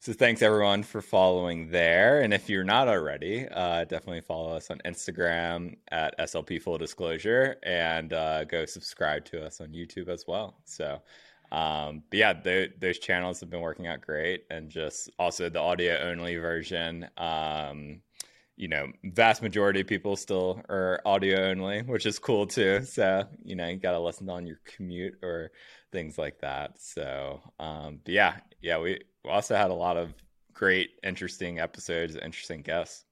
so 0.04 0.12
thanks 0.12 0.42
everyone 0.42 0.82
for 0.82 1.00
following 1.00 1.70
there. 1.70 2.20
And 2.20 2.34
if 2.34 2.50
you're 2.50 2.62
not 2.62 2.88
already, 2.88 3.48
uh, 3.48 3.84
definitely 3.84 4.20
follow 4.20 4.54
us 4.54 4.70
on 4.70 4.82
Instagram 4.84 5.78
at 5.90 6.14
SLP 6.18 6.60
Full 6.60 6.76
Disclosure 6.76 7.56
and 7.62 8.12
uh, 8.12 8.44
go 8.44 8.66
subscribe 8.66 9.24
to 9.24 9.42
us 9.42 9.62
on 9.62 9.68
YouTube 9.68 10.08
as 10.08 10.26
well. 10.28 10.58
So, 10.66 11.00
um, 11.52 12.02
but 12.10 12.18
yeah, 12.18 12.34
tho- 12.34 12.66
those 12.78 12.98
channels 12.98 13.40
have 13.40 13.48
been 13.48 13.62
working 13.62 13.86
out 13.86 14.02
great, 14.02 14.44
and 14.50 14.68
just 14.68 15.08
also 15.18 15.48
the 15.48 15.60
audio 15.60 15.96
only 15.96 16.36
version. 16.36 17.08
Um, 17.16 18.02
you 18.56 18.68
know, 18.68 18.88
vast 19.04 19.40
majority 19.40 19.80
of 19.80 19.86
people 19.86 20.16
still 20.16 20.60
are 20.68 21.00
audio 21.06 21.46
only, 21.46 21.80
which 21.80 22.04
is 22.04 22.18
cool 22.18 22.46
too. 22.46 22.82
So, 22.84 23.24
you 23.42 23.56
know, 23.56 23.68
you 23.68 23.78
got 23.78 23.92
to 23.92 24.00
listen 24.00 24.28
on 24.28 24.46
your 24.46 24.60
commute 24.66 25.14
or 25.22 25.50
things 25.92 26.18
like 26.18 26.40
that. 26.40 26.78
So, 26.78 27.40
um, 27.58 28.00
yeah, 28.04 28.36
yeah, 28.60 28.78
we 28.78 29.00
also 29.30 29.54
had 29.54 29.70
a 29.70 29.74
lot 29.74 29.96
of 29.96 30.14
great, 30.52 30.90
interesting 31.02 31.58
episodes, 31.58 32.16
interesting 32.16 32.62
guests. 32.62 33.04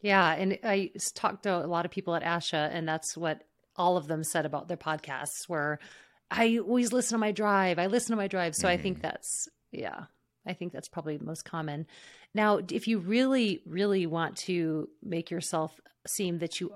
Yeah, 0.00 0.32
and 0.32 0.58
I 0.64 0.90
talked 1.14 1.44
to 1.44 1.64
a 1.64 1.66
lot 1.66 1.84
of 1.84 1.90
people 1.90 2.14
at 2.14 2.22
ASHA, 2.22 2.70
and 2.72 2.88
that's 2.88 3.16
what 3.16 3.44
all 3.76 3.96
of 3.96 4.08
them 4.08 4.24
said 4.24 4.44
about 4.44 4.68
their 4.68 4.76
podcasts. 4.76 5.48
Where 5.48 5.78
I 6.30 6.58
always 6.58 6.92
listen 6.92 7.14
to 7.14 7.20
my 7.20 7.32
drive. 7.32 7.78
I 7.78 7.86
listen 7.86 8.12
to 8.12 8.16
my 8.16 8.28
drive, 8.28 8.54
so 8.54 8.68
I 8.68 8.76
think 8.76 8.98
mm-hmm. 8.98 9.08
that's 9.08 9.48
yeah. 9.70 10.04
I 10.44 10.54
think 10.54 10.72
that's 10.72 10.88
probably 10.88 11.18
most 11.18 11.44
common. 11.44 11.86
Now, 12.34 12.58
if 12.70 12.88
you 12.88 12.98
really, 12.98 13.62
really 13.64 14.06
want 14.06 14.36
to 14.38 14.88
make 15.02 15.30
yourself 15.30 15.80
seem 16.06 16.38
that 16.38 16.60
you 16.60 16.74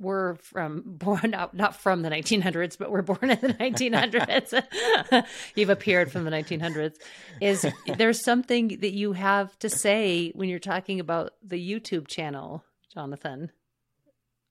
were 0.00 0.36
from 0.42 0.82
born 0.86 1.30
not, 1.30 1.54
not 1.54 1.74
from 1.76 2.02
the 2.02 2.10
1900s, 2.10 2.78
but 2.78 2.90
were 2.90 3.02
born 3.02 3.30
in 3.30 3.40
the 3.40 3.54
1900s, 3.54 5.26
you've 5.54 5.70
appeared 5.70 6.10
from 6.12 6.24
the 6.24 6.30
1900s. 6.30 6.96
Is 7.40 7.66
there's 7.96 8.22
something 8.24 8.78
that 8.80 8.92
you 8.92 9.12
have 9.12 9.58
to 9.60 9.68
say 9.68 10.30
when 10.34 10.48
you're 10.48 10.58
talking 10.58 11.00
about 11.00 11.32
the 11.42 11.58
YouTube 11.58 12.06
channel, 12.08 12.64
Jonathan? 12.92 13.50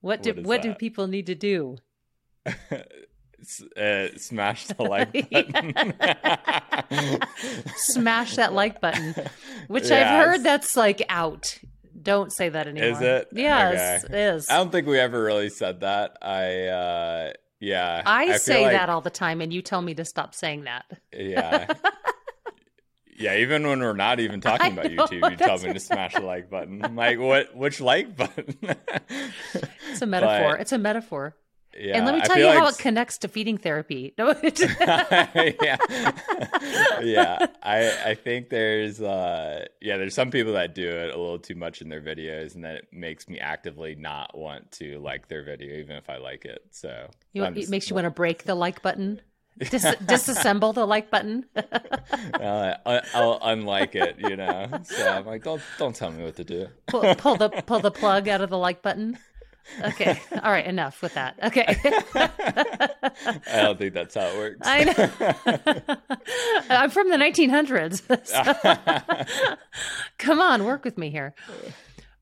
What 0.02 0.22
do 0.24 0.34
What 0.34 0.46
what 0.46 0.62
do 0.62 0.74
people 0.74 1.08
need 1.08 1.26
to 1.28 1.36
do? 1.36 1.78
Uh, 2.46 4.08
smash 4.18 4.66
the 4.68 4.84
like 4.84 5.30
button. 5.32 5.74
Smash 7.76 8.36
that 8.36 8.54
like 8.54 8.82
button, 8.82 9.14
which 9.68 9.86
I've 9.86 9.92
Yes. 9.92 10.26
heard 10.26 10.44
that's 10.44 10.76
like 10.76 11.04
out. 11.10 11.58
Don't 12.02 12.32
say 12.32 12.50
that 12.50 12.68
anymore. 12.68 12.90
Is 12.90 13.02
it? 13.02 13.28
Yes, 13.32 14.06
Okay. 14.06 14.14
it 14.14 14.36
is. 14.36 14.50
I 14.50 14.58
don't 14.58 14.72
think 14.72 14.88
we 14.88 15.00
ever 15.00 15.24
really 15.24 15.50
said 15.50 15.82
that. 15.82 16.18
I, 16.22 16.68
uh, 16.68 17.34
yeah. 17.60 18.04
I, 18.06 18.28
feel 18.28 18.40
say 18.40 18.64
like- 18.64 18.74
that 18.74 18.90
all 18.90 19.02
the 19.02 19.10
time, 19.10 19.42
and 19.42 19.52
you 19.52 19.62
tell 19.62 19.82
me 19.82 19.96
to 19.96 20.06
stop 20.06 20.36
saying 20.36 20.66
that. 20.66 20.86
Yeah. 21.12 21.74
Yeah, 23.20 23.38
even 23.38 23.66
when 23.66 23.80
we're 23.80 23.94
not 23.94 24.20
even 24.20 24.42
talking 24.42 24.74
about 24.74 24.92
know, 24.92 25.08
YouTube, 25.08 25.32
you 25.32 25.38
tell 25.38 25.58
me 25.58 25.74
to 25.74 25.80
smash 25.80 26.14
the 26.14 26.22
like 26.22 26.52
button. 26.52 26.86
I'm 26.86 26.96
like, 26.96 27.18
what? 27.18 27.56
Which 27.58 27.82
like 27.82 28.16
button? 28.16 28.56
It's 29.90 30.04
a 30.04 30.06
metaphor. 30.06 30.52
But, 30.52 30.62
it's 30.62 30.72
a 30.72 30.78
metaphor. 30.78 31.36
Yeah, 31.80 31.98
and 31.98 32.06
let 32.06 32.16
me 32.16 32.22
tell 32.22 32.38
you 32.38 32.44
feel 32.44 32.52
how 32.54 32.66
like 32.66 32.74
it 32.76 32.80
connects 32.80 33.18
to 33.20 33.28
feeding 33.28 33.58
therapy. 33.58 34.14
No, 34.18 34.34
yeah, 34.44 35.78
yeah. 37.02 37.46
I 37.64 37.92
I 38.06 38.16
think 38.16 38.50
there's 38.50 39.02
uh 39.02 39.66
yeah 39.82 39.98
there's 39.98 40.14
some 40.16 40.32
people 40.32 40.54
that 40.54 40.74
do 40.76 40.88
it 40.88 41.14
a 41.14 41.18
little 41.18 41.40
too 41.40 41.56
much 41.56 41.82
in 41.82 41.90
their 41.90 42.02
videos, 42.02 42.56
and 42.56 42.64
that 42.66 42.76
it 42.76 42.88
makes 42.92 43.28
me 43.28 43.40
actively 43.40 43.96
not 43.96 44.38
want 44.38 44.72
to 44.74 45.00
like 45.00 45.28
their 45.28 45.44
video, 45.44 45.78
even 45.78 45.96
if 45.96 46.10
I 46.10 46.18
like 46.18 46.46
it. 46.46 46.64
So 46.72 47.10
You, 47.34 47.44
it 47.44 47.54
just- 47.54 47.70
makes 47.70 47.90
you 47.90 47.96
want 47.96 48.06
to 48.06 48.12
break 48.12 48.44
the 48.44 48.56
like 48.56 48.82
button, 48.82 49.22
Dis- 49.60 49.84
disassemble 49.84 50.74
the 50.74 50.86
like 50.86 51.10
button. 51.10 51.46
uh, 51.56 52.76
I- 52.86 53.02
I'll 53.14 53.40
unlike 53.42 53.96
it, 53.96 54.18
you 54.20 54.36
know. 54.36 54.68
So 54.84 55.10
I'm 55.10 55.26
like, 55.26 55.44
don't 55.44 55.62
don't 55.80 55.96
tell 55.96 56.12
me 56.12 56.24
what 56.24 56.36
to 56.38 56.44
do. 56.44 56.68
pull, 56.88 57.16
pull 57.16 57.36
the 57.38 57.50
pull 57.50 57.80
the 57.80 57.92
plug 57.92 58.28
out 58.28 58.42
of 58.42 58.50
the 58.50 58.58
like 58.58 58.82
button. 58.82 59.18
Okay, 59.84 60.20
all 60.44 60.52
right, 60.52 60.66
enough 60.66 61.02
with 61.02 61.14
that. 61.16 61.38
Okay, 61.44 61.66
I 62.16 63.62
don't 63.62 63.78
think 63.78 63.94
that's 63.94 64.16
how 64.16 64.26
it 64.28 64.38
works. 64.38 64.58
I 64.64 64.84
know. 64.84 65.98
I'm 66.70 66.90
from 66.90 67.10
the 67.10 67.18
1900s. 67.18 68.26
so- 69.48 69.56
Come 70.18 70.40
on, 70.42 70.66
work 70.66 70.84
with 70.84 70.98
me 70.98 71.10
here. 71.10 71.36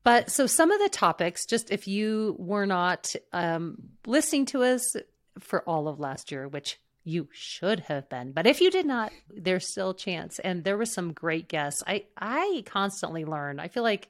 But 0.04 0.30
so 0.30 0.46
some 0.46 0.70
of 0.70 0.80
the 0.80 0.88
topics, 0.88 1.46
just 1.46 1.70
if 1.70 1.88
you 1.88 2.36
were 2.38 2.66
not 2.66 3.12
um, 3.32 3.76
listening 4.06 4.46
to 4.46 4.62
us 4.62 4.94
for 5.40 5.62
all 5.68 5.88
of 5.88 5.98
last 5.98 6.30
year, 6.30 6.46
which 6.46 6.78
you 7.04 7.28
should 7.32 7.80
have 7.80 8.08
been, 8.08 8.32
but 8.32 8.46
if 8.46 8.60
you 8.60 8.70
did 8.70 8.86
not, 8.86 9.12
there's 9.30 9.70
still 9.70 9.90
a 9.90 9.96
chance. 9.96 10.38
And 10.40 10.62
there 10.64 10.76
was 10.76 10.92
some 10.92 11.12
great 11.12 11.48
guests. 11.48 11.82
I 11.86 12.04
I 12.16 12.62
constantly 12.66 13.24
learn. 13.24 13.58
I 13.60 13.68
feel 13.68 13.82
like 13.82 14.08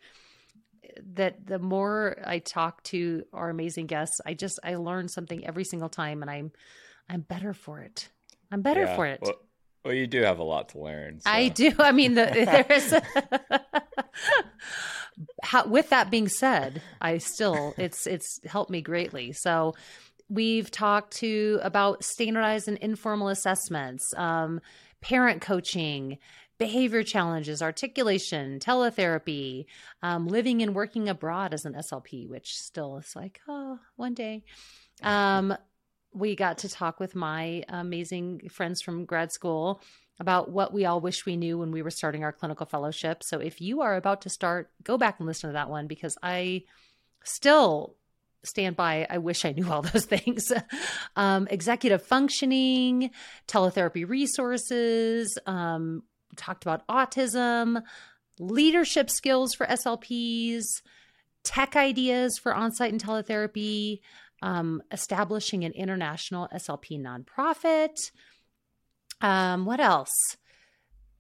that 1.15 1.47
the 1.47 1.59
more 1.59 2.17
I 2.25 2.38
talk 2.38 2.83
to 2.85 3.25
our 3.33 3.49
amazing 3.50 3.87
guests, 3.87 4.21
I 4.25 4.35
just 4.35 4.59
I 4.65 4.76
learn 4.76 5.09
something 5.09 5.47
every 5.47 5.65
single 5.65 5.88
time, 5.88 6.23
and 6.23 6.31
I'm 6.31 6.53
I'm 7.09 7.21
better 7.21 7.53
for 7.55 7.81
it. 7.81 8.09
I'm 8.50 8.62
better 8.62 8.83
Yeah. 8.83 8.97
for 8.97 9.07
it. 9.07 9.21
Well, 9.23 9.35
well, 9.85 9.95
you 9.95 10.07
do 10.09 10.23
have 10.23 10.38
a 10.41 10.45
lot 10.45 10.71
to 10.71 10.81
learn. 10.81 11.21
so- 11.21 11.31
I 11.31 11.49
do. 11.49 11.73
I 11.79 11.93
mean, 11.93 12.15
the, 12.15 12.25
there 12.33 12.67
is. 12.69 12.93
How, 15.43 15.67
with 15.67 15.91
that 15.91 16.11
being 16.11 16.29
said, 16.29 16.83
I 17.00 17.19
still 17.19 17.75
it's 17.79 18.07
it's 18.07 18.41
helped 18.45 18.71
me 18.71 18.83
greatly. 18.83 19.33
So 19.33 19.75
we've 20.28 20.71
talked 20.71 21.16
to 21.18 21.61
about 21.62 22.04
standardized 22.04 22.68
and 22.68 22.78
informal 22.78 23.28
assessments, 23.28 24.12
um, 24.16 24.61
parent 25.00 25.40
coaching, 25.40 26.18
behavior 26.59 27.02
challenges, 27.02 27.62
articulation, 27.62 28.59
teletherapy, 28.59 29.66
um, 30.02 30.26
living 30.26 30.62
and 30.62 30.75
working 30.75 31.09
abroad 31.09 31.52
as 31.52 31.64
an 31.64 31.75
SLP, 31.75 32.28
which 32.28 32.56
still 32.56 32.97
is 32.97 33.14
like 33.14 33.40
oh 33.49 33.78
one 33.97 34.14
day. 34.14 34.42
Um, 35.02 35.56
we 36.12 36.35
got 36.35 36.59
to 36.59 36.68
talk 36.68 36.99
with 36.99 37.14
my 37.14 37.62
amazing 37.68 38.49
friends 38.49 38.80
from 38.80 39.04
grad 39.04 39.33
school 39.33 39.83
about 40.18 40.50
what 40.50 40.73
we 40.73 40.87
all 40.87 41.00
wish 41.00 41.26
we 41.26 41.37
knew 41.37 41.59
when 41.59 41.71
we 41.71 41.83
were 41.83 41.90
starting 41.90 42.25
our 42.25 42.33
clinical 42.33 42.64
fellowship. 42.64 43.23
So 43.23 43.38
if 43.38 43.61
you 43.61 43.83
are 43.83 43.97
about 43.97 44.23
to 44.23 44.30
start, 44.30 44.71
go 44.83 44.97
back 44.97 45.16
and 45.18 45.26
listen 45.26 45.50
to 45.50 45.54
that 45.54 45.68
one 45.68 45.87
because 45.87 46.16
I 46.23 46.62
still 47.23 47.97
stand 48.47 48.76
by. 48.76 49.07
I 49.09 49.19
wish 49.19 49.45
I 49.45 49.53
knew 49.53 49.71
all 49.71 49.83
those 49.83 50.05
things. 50.07 50.53
um, 51.17 51.47
executive 51.50 52.03
functioning, 52.03 53.11
teletherapy 53.49 54.09
resources, 54.09 55.38
um, 55.47 56.03
talked 56.37 56.65
about 56.65 56.87
autism, 56.88 57.83
leadership 58.38 59.11
skills 59.11 59.55
for 59.55 59.67
SLPs, 59.67 60.65
tech 61.45 61.76
ideas 61.76 62.38
for 62.38 62.55
on 62.55 62.73
site 62.73 62.93
and 62.93 63.03
teletherapy, 63.03 64.00
um, 64.43 64.83
establishing 64.93 65.65
an 65.65 65.73
international 65.73 66.49
SLP 66.55 67.00
nonprofit. 67.00 68.11
Um, 69.21 69.65
what 69.65 69.81
else? 69.81 70.37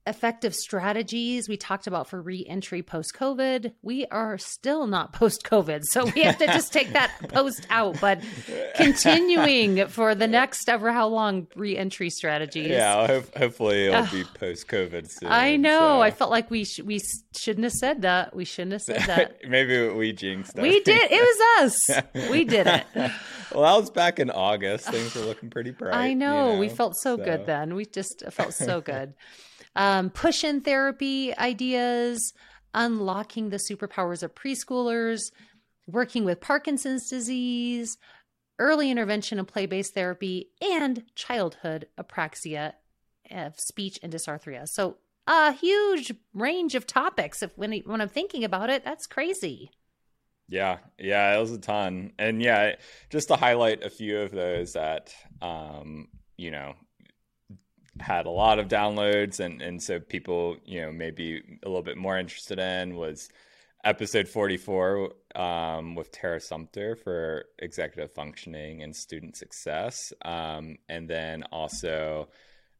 Effective 0.06 0.54
strategies 0.54 1.48
we 1.48 1.56
talked 1.56 1.86
about 1.86 2.08
for 2.08 2.22
re-entry 2.22 2.82
post-covid. 2.82 3.72
We 3.82 4.06
are 4.06 4.38
still 4.38 4.86
not 4.86 5.12
post-covid 5.12 5.82
so 5.84 6.04
we 6.04 6.22
have 6.22 6.38
to 6.38 6.46
just 6.46 6.72
take 6.72 6.92
that 6.92 7.12
post 7.28 7.66
out 7.70 8.00
but 8.00 8.20
continuing 8.76 9.88
for 9.88 10.14
the 10.14 10.28
next 10.28 10.68
ever 10.68 10.92
how 10.92 11.08
long 11.08 11.48
re-entry 11.56 12.10
strategies. 12.10 12.68
Yeah 12.68 13.06
ho- 13.06 13.24
hopefully 13.36 13.86
it'll 13.86 14.06
be 14.06 14.24
post-covid 14.38 15.08
soon 15.10 15.30
i 15.30 15.56
know. 15.56 15.78
so. 15.78 16.02
i 16.02 16.10
felt 16.10 16.30
like 16.30 16.50
we 16.50 16.64
sh- 16.64 16.80
we 16.80 17.00
shouldn't 17.36 17.64
have 17.64 17.72
said 17.72 18.02
that. 18.02 18.34
We 18.34 18.44
shouldn't 18.44 18.72
have 18.72 18.82
said 18.82 19.02
that. 19.02 19.38
Maybe 19.48 19.88
we 19.88 20.12
jinxed 20.12 20.56
it 20.56 20.62
we 20.62 20.80
did. 20.80 21.10
It 21.10 21.20
was 21.20 21.64
us. 21.64 22.02
We 22.30 22.44
did 22.44 22.66
it. 22.66 22.86
Well 22.94 23.62
that 23.62 23.80
was 23.80 23.90
back 23.90 24.18
in 24.18 24.30
august. 24.30 24.88
Things 24.88 25.14
were 25.14 25.22
looking 25.22 25.50
pretty 25.50 25.70
bright 25.70 25.94
i 25.94 26.12
know, 26.14 26.48
you 26.48 26.52
know? 26.54 26.58
we 26.60 26.68
felt 26.68 26.96
so, 26.96 27.16
so. 27.16 27.24
good 27.24 27.46
then. 27.46 27.74
We 27.74 27.86
just 27.86 28.22
felt 28.30 28.54
so 28.54 28.80
good 28.80 29.14
um, 29.76 30.10
push 30.10 30.42
in 30.42 30.62
therapy 30.62 31.36
ideas, 31.36 32.32
unlocking 32.74 33.50
the 33.50 33.56
superpowers 33.58 34.22
of 34.22 34.34
preschoolers, 34.34 35.30
working 35.86 36.24
with 36.24 36.40
Parkinson's 36.40 37.08
disease, 37.08 37.98
early 38.58 38.90
intervention 38.90 39.38
and 39.38 39.46
play 39.46 39.66
based 39.66 39.94
therapy, 39.94 40.50
and 40.60 41.04
childhood 41.14 41.86
apraxia 41.98 42.72
of 43.30 43.58
speech 43.60 43.98
and 44.02 44.12
dysarthria. 44.12 44.68
So, 44.68 44.96
a 45.28 45.52
huge 45.52 46.12
range 46.34 46.74
of 46.74 46.86
topics. 46.86 47.42
If 47.42 47.56
when, 47.56 47.72
when 47.84 48.00
I'm 48.00 48.08
thinking 48.08 48.44
about 48.44 48.70
it, 48.70 48.84
that's 48.84 49.06
crazy. 49.06 49.70
Yeah, 50.48 50.78
yeah, 50.98 51.36
it 51.36 51.40
was 51.40 51.50
a 51.50 51.58
ton. 51.58 52.12
And 52.18 52.40
yeah, 52.40 52.76
just 53.10 53.28
to 53.28 53.36
highlight 53.36 53.82
a 53.82 53.90
few 53.90 54.20
of 54.20 54.30
those 54.30 54.74
that 54.74 55.12
um, 55.42 56.06
you 56.36 56.50
know, 56.50 56.74
had 58.00 58.26
a 58.26 58.30
lot 58.30 58.58
of 58.58 58.68
downloads 58.68 59.40
and 59.40 59.62
and 59.62 59.82
so 59.82 59.98
people 59.98 60.56
you 60.64 60.80
know 60.80 60.92
maybe 60.92 61.42
a 61.62 61.68
little 61.68 61.82
bit 61.82 61.96
more 61.96 62.18
interested 62.18 62.58
in 62.58 62.94
was 62.94 63.28
episode 63.86 64.26
44 64.26 65.12
um, 65.36 65.94
with 65.94 66.10
Tara 66.10 66.40
Sumter 66.40 66.96
for 66.96 67.44
executive 67.60 68.12
functioning 68.12 68.82
and 68.82 68.94
student 68.94 69.36
success. 69.36 70.12
Um, 70.24 70.78
and 70.88 71.08
then 71.08 71.44
also 71.52 72.28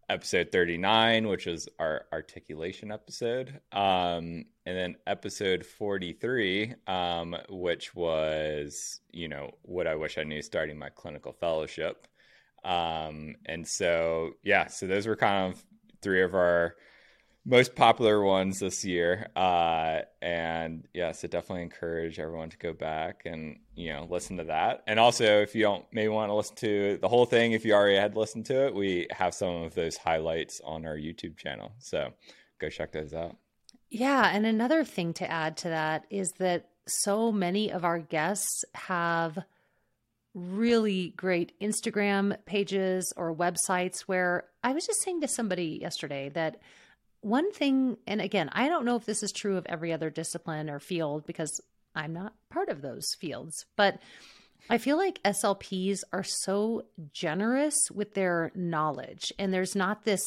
episode 0.09 0.51
39 0.53 1.29
which 1.29 1.47
is 1.47 1.69
our 1.79 2.07
articulation 2.13 2.91
episode. 2.91 3.61
Um, 3.73 4.47
and 4.65 4.77
then 4.77 4.97
episode 5.07 5.65
43 5.65 6.75
um, 6.89 7.37
which 7.49 7.95
was 7.95 9.01
you 9.13 9.29
know 9.29 9.53
what 9.63 9.87
i 9.87 9.95
wish 9.95 10.19
i 10.19 10.25
knew 10.25 10.43
starting 10.43 10.79
my 10.79 10.89
clinical 10.89 11.33
fellowship 11.33 12.07
um, 12.67 13.37
and 13.47 13.67
so, 13.67 14.33
yeah, 14.43 14.67
so 14.67 14.87
those 14.87 15.07
were 15.07 15.17
kind 15.17 15.53
of 15.53 15.65
three 16.03 16.23
of 16.23 16.35
our 16.35 16.75
most 17.45 17.77
popular 17.77 18.21
ones 18.21 18.59
this 18.59 18.85
year. 18.85 19.29
Uh, 19.37 20.01
and 20.21 20.89
yeah, 20.93 21.13
so 21.13 21.29
definitely 21.29 21.63
encourage 21.63 22.19
everyone 22.19 22.51
to 22.51 22.59
go 22.59 22.73
back 22.73 23.23
and, 23.25 23.61
you 23.77 23.93
know, 23.93 24.05
listen 24.11 24.37
to 24.39 24.45
that. 24.45 24.83
And 24.89 24.99
also, 24.99 25.43
if 25.43 25.55
you 25.55 25.63
don't 25.63 25.85
maybe 25.93 26.09
want 26.09 26.29
to 26.29 26.35
listen 26.35 26.57
to 26.57 26.99
the 27.01 27.09
whole 27.09 27.25
thing, 27.25 27.53
if 27.53 27.65
you 27.65 27.73
already 27.73 27.97
had 27.97 28.17
listened 28.17 28.47
to 28.47 28.67
it, 28.67 28.75
we 28.75 29.07
have 29.13 29.33
some 29.33 29.63
of 29.63 29.75
those 29.77 29.97
highlights 29.97 30.61
on 30.65 30.85
our 30.85 30.97
YouTube 30.97 31.37
channel. 31.37 31.73
So 31.79 32.11
go 32.61 32.69
check 32.69 32.91
those 32.91 33.15
out. 33.15 33.37
Yeah. 33.91 34.29
And 34.35 34.45
another 34.45 34.83
thing 34.83 35.13
to 35.15 35.31
add 35.31 35.57
to 35.59 35.69
that 35.69 36.05
is 36.11 36.33
that 36.39 36.71
so 36.89 37.31
many 37.31 37.71
of 37.71 37.85
our 37.85 38.01
guests 38.01 38.65
have 38.75 39.39
really 40.37 41.15
great 41.17 41.59
Instagram 41.61 42.37
pages 42.45 43.13
or 43.17 43.35
websites 43.35 44.01
where 44.01 44.45
I 44.63 44.75
was 44.75 44.87
just 44.87 45.01
saying 45.03 45.23
to 45.23 45.29
somebody 45.29 45.79
yesterday 45.81 46.29
that 46.35 46.61
one 47.23 47.51
thing, 47.53 47.97
and 48.07 48.21
again, 48.21 48.51
I 48.53 48.69
don't 48.69 48.85
know 48.85 48.97
if 48.97 49.07
this 49.07 49.23
is 49.23 49.33
true 49.33 49.57
of 49.57 49.67
every 49.67 49.95
other 49.95 50.11
discipline 50.11 50.69
or 50.69 50.79
field 50.79 51.27
because 51.27 51.61
I'm 51.95 52.13
not 52.13 52.35
part 52.51 52.69
of 52.69 52.83
those 52.83 53.15
fields, 53.19 53.65
but 53.77 53.99
I 54.69 54.77
feel 54.77 54.99
like 54.99 55.23
SLPs 55.23 56.01
are 56.13 56.23
so 56.23 56.83
generous 57.13 57.91
with 57.91 58.13
their 58.13 58.53
knowledge. 58.55 59.33
And 59.39 59.55
there's 59.55 59.75
not 59.75 60.05
this, 60.05 60.23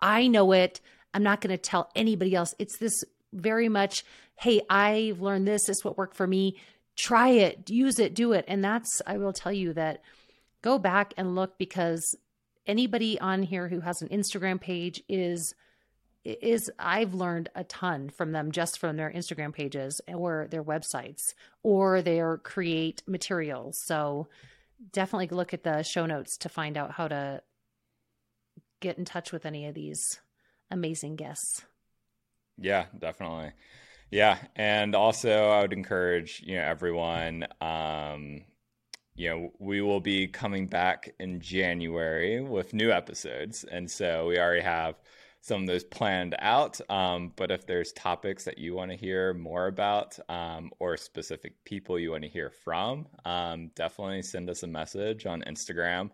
I 0.00 0.28
know 0.28 0.52
it, 0.52 0.80
I'm 1.12 1.24
not 1.24 1.40
going 1.40 1.50
to 1.50 1.58
tell 1.58 1.90
anybody 1.96 2.34
else. 2.36 2.54
It's 2.60 2.78
this 2.78 3.02
very 3.32 3.68
much, 3.68 4.04
hey, 4.36 4.60
I've 4.70 5.20
learned 5.20 5.48
this, 5.48 5.66
this 5.66 5.78
is 5.78 5.84
what 5.84 5.98
worked 5.98 6.16
for 6.16 6.28
me 6.28 6.56
try 6.98 7.28
it, 7.30 7.70
use 7.70 7.98
it, 7.98 8.14
do 8.14 8.32
it. 8.32 8.44
And 8.48 8.62
that's, 8.62 9.00
I 9.06 9.16
will 9.16 9.32
tell 9.32 9.52
you 9.52 9.72
that 9.74 10.02
go 10.62 10.78
back 10.78 11.14
and 11.16 11.34
look 11.34 11.56
because 11.56 12.16
anybody 12.66 13.18
on 13.20 13.42
here 13.44 13.68
who 13.68 13.80
has 13.80 14.02
an 14.02 14.08
Instagram 14.08 14.60
page 14.60 15.02
is 15.08 15.54
is 16.24 16.70
I've 16.78 17.14
learned 17.14 17.48
a 17.54 17.64
ton 17.64 18.10
from 18.10 18.32
them 18.32 18.50
just 18.52 18.78
from 18.78 18.96
their 18.96 19.10
Instagram 19.10 19.54
pages 19.54 19.98
or 20.08 20.46
their 20.50 20.64
websites 20.64 21.22
or 21.62 22.02
their 22.02 22.36
create 22.38 23.02
materials. 23.06 23.80
So 23.86 24.26
definitely 24.92 25.28
look 25.28 25.54
at 25.54 25.62
the 25.62 25.82
show 25.82 26.04
notes 26.04 26.36
to 26.38 26.50
find 26.50 26.76
out 26.76 26.90
how 26.90 27.08
to 27.08 27.40
get 28.80 28.98
in 28.98 29.06
touch 29.06 29.32
with 29.32 29.46
any 29.46 29.66
of 29.66 29.74
these 29.74 30.20
amazing 30.70 31.16
guests. 31.16 31.62
Yeah, 32.58 32.86
definitely. 32.98 33.52
Yeah, 34.10 34.38
and 34.56 34.94
also 34.94 35.50
I 35.50 35.62
would 35.62 35.72
encourage 35.72 36.42
you 36.44 36.56
know 36.56 36.62
everyone. 36.62 37.46
Um, 37.60 38.44
you 39.14 39.28
know, 39.30 39.52
we 39.58 39.80
will 39.82 40.00
be 40.00 40.28
coming 40.28 40.66
back 40.68 41.14
in 41.18 41.40
January 41.40 42.40
with 42.40 42.72
new 42.72 42.90
episodes, 42.92 43.64
and 43.64 43.90
so 43.90 44.26
we 44.28 44.38
already 44.38 44.62
have 44.62 44.94
some 45.40 45.62
of 45.62 45.66
those 45.68 45.84
planned 45.84 46.36
out. 46.38 46.80
Um, 46.90 47.32
but 47.36 47.50
if 47.50 47.66
there's 47.66 47.92
topics 47.92 48.44
that 48.44 48.58
you 48.58 48.74
want 48.74 48.90
to 48.92 48.96
hear 48.96 49.34
more 49.34 49.66
about, 49.66 50.18
um, 50.28 50.70
or 50.78 50.96
specific 50.96 51.64
people 51.64 51.98
you 51.98 52.12
want 52.12 52.22
to 52.24 52.28
hear 52.28 52.50
from, 52.50 53.06
um, 53.24 53.70
definitely 53.74 54.22
send 54.22 54.48
us 54.50 54.62
a 54.62 54.66
message 54.68 55.26
on 55.26 55.42
Instagram 55.42 56.10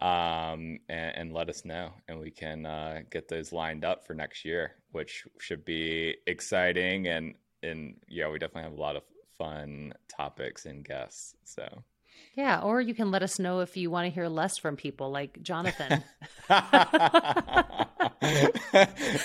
um, 0.00 0.78
and, 0.88 1.16
and, 1.16 1.32
let 1.32 1.48
us 1.48 1.64
know, 1.64 1.92
and 2.08 2.18
we 2.18 2.30
can 2.30 2.66
uh, 2.66 3.02
get 3.10 3.28
those 3.28 3.52
lined 3.52 3.84
up 3.84 4.06
for 4.06 4.14
next 4.14 4.44
year, 4.44 4.72
which 4.92 5.24
should 5.38 5.64
be 5.64 6.16
exciting. 6.26 7.06
And 7.06 7.34
and 7.62 7.96
yeah, 8.08 8.28
we 8.28 8.38
definitely 8.38 8.70
have 8.70 8.78
a 8.78 8.82
lot 8.82 8.96
of 8.96 9.02
fun 9.38 9.94
topics 10.08 10.66
and 10.66 10.84
guests. 10.84 11.34
So. 11.44 11.84
Yeah, 12.34 12.60
or 12.60 12.80
you 12.80 12.94
can 12.94 13.12
let 13.12 13.22
us 13.22 13.38
know 13.38 13.60
if 13.60 13.76
you 13.76 13.90
want 13.90 14.06
to 14.06 14.10
hear 14.10 14.26
less 14.28 14.58
from 14.58 14.74
people 14.74 15.10
like 15.10 15.40
Jonathan. 15.40 16.02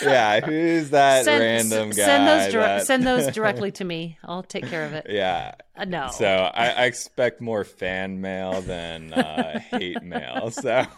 yeah, 0.06 0.40
who's 0.42 0.92
that 0.92 1.26
send, 1.26 1.42
random 1.42 1.90
guy? 1.90 2.06
Send 2.06 2.28
those, 2.28 2.54
that... 2.54 2.86
send 2.86 3.08
those 3.08 3.28
directly 3.34 3.72
to 3.72 3.84
me. 3.84 4.20
I'll 4.24 4.44
take 4.44 4.68
care 4.68 4.86
of 4.86 4.94
it. 4.94 5.08
Yeah. 5.10 5.56
Uh, 5.76 5.86
no. 5.86 6.10
So 6.12 6.28
I, 6.28 6.70
I, 6.70 6.86
expect 6.86 7.42
more 7.42 7.64
fan 7.64 8.22
mail 8.22 8.62
than 8.62 9.12
uh, 9.14 9.60
hate 9.60 10.04
mail. 10.04 10.52
So. 10.52 10.86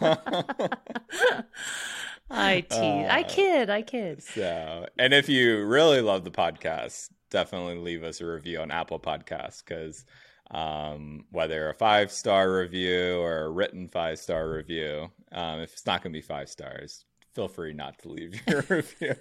I 2.30 2.60
tease. 2.60 2.70
Uh, 2.80 3.08
I 3.10 3.22
kid. 3.22 3.70
I 3.70 3.82
kid. 3.82 4.22
So, 4.22 4.86
and 4.98 5.14
if 5.14 5.28
you 5.28 5.64
really 5.64 6.00
love 6.00 6.24
the 6.24 6.30
podcast, 6.30 7.10
definitely 7.30 7.76
leave 7.76 8.02
us 8.02 8.20
a 8.20 8.26
review 8.26 8.60
on 8.60 8.70
Apple 8.70 9.00
Podcasts 9.00 9.62
because 9.64 10.04
um, 10.52 11.24
whether 11.30 11.70
a 11.70 11.74
five 11.74 12.12
star 12.12 12.52
review 12.52 13.16
or 13.16 13.44
a 13.44 13.50
written 13.50 13.88
five 13.88 14.18
star 14.18 14.50
review, 14.50 15.10
um, 15.32 15.60
if 15.60 15.72
it's 15.72 15.86
not 15.86 16.02
going 16.02 16.12
to 16.12 16.16
be 16.16 16.22
five 16.22 16.48
stars, 16.48 17.04
feel 17.34 17.48
free 17.48 17.72
not 17.72 17.98
to 18.00 18.10
leave 18.10 18.40
your 18.48 18.64
review. 18.68 19.14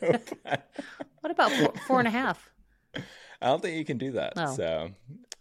what 1.22 1.32
about 1.32 1.52
four, 1.52 1.74
four 1.88 2.00
and 2.00 2.08
a 2.08 2.12
half? 2.12 2.50
I 2.96 3.48
don't 3.48 3.62
think 3.62 3.78
you 3.78 3.86
can 3.86 3.98
do 3.98 4.12
that. 4.12 4.34
Oh. 4.36 4.56
So 4.56 4.92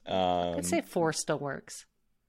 um, 0.07 0.57
I'd 0.59 0.67
say 0.67 0.81
four 0.81 1.13
still 1.13 1.39
works. 1.39 1.87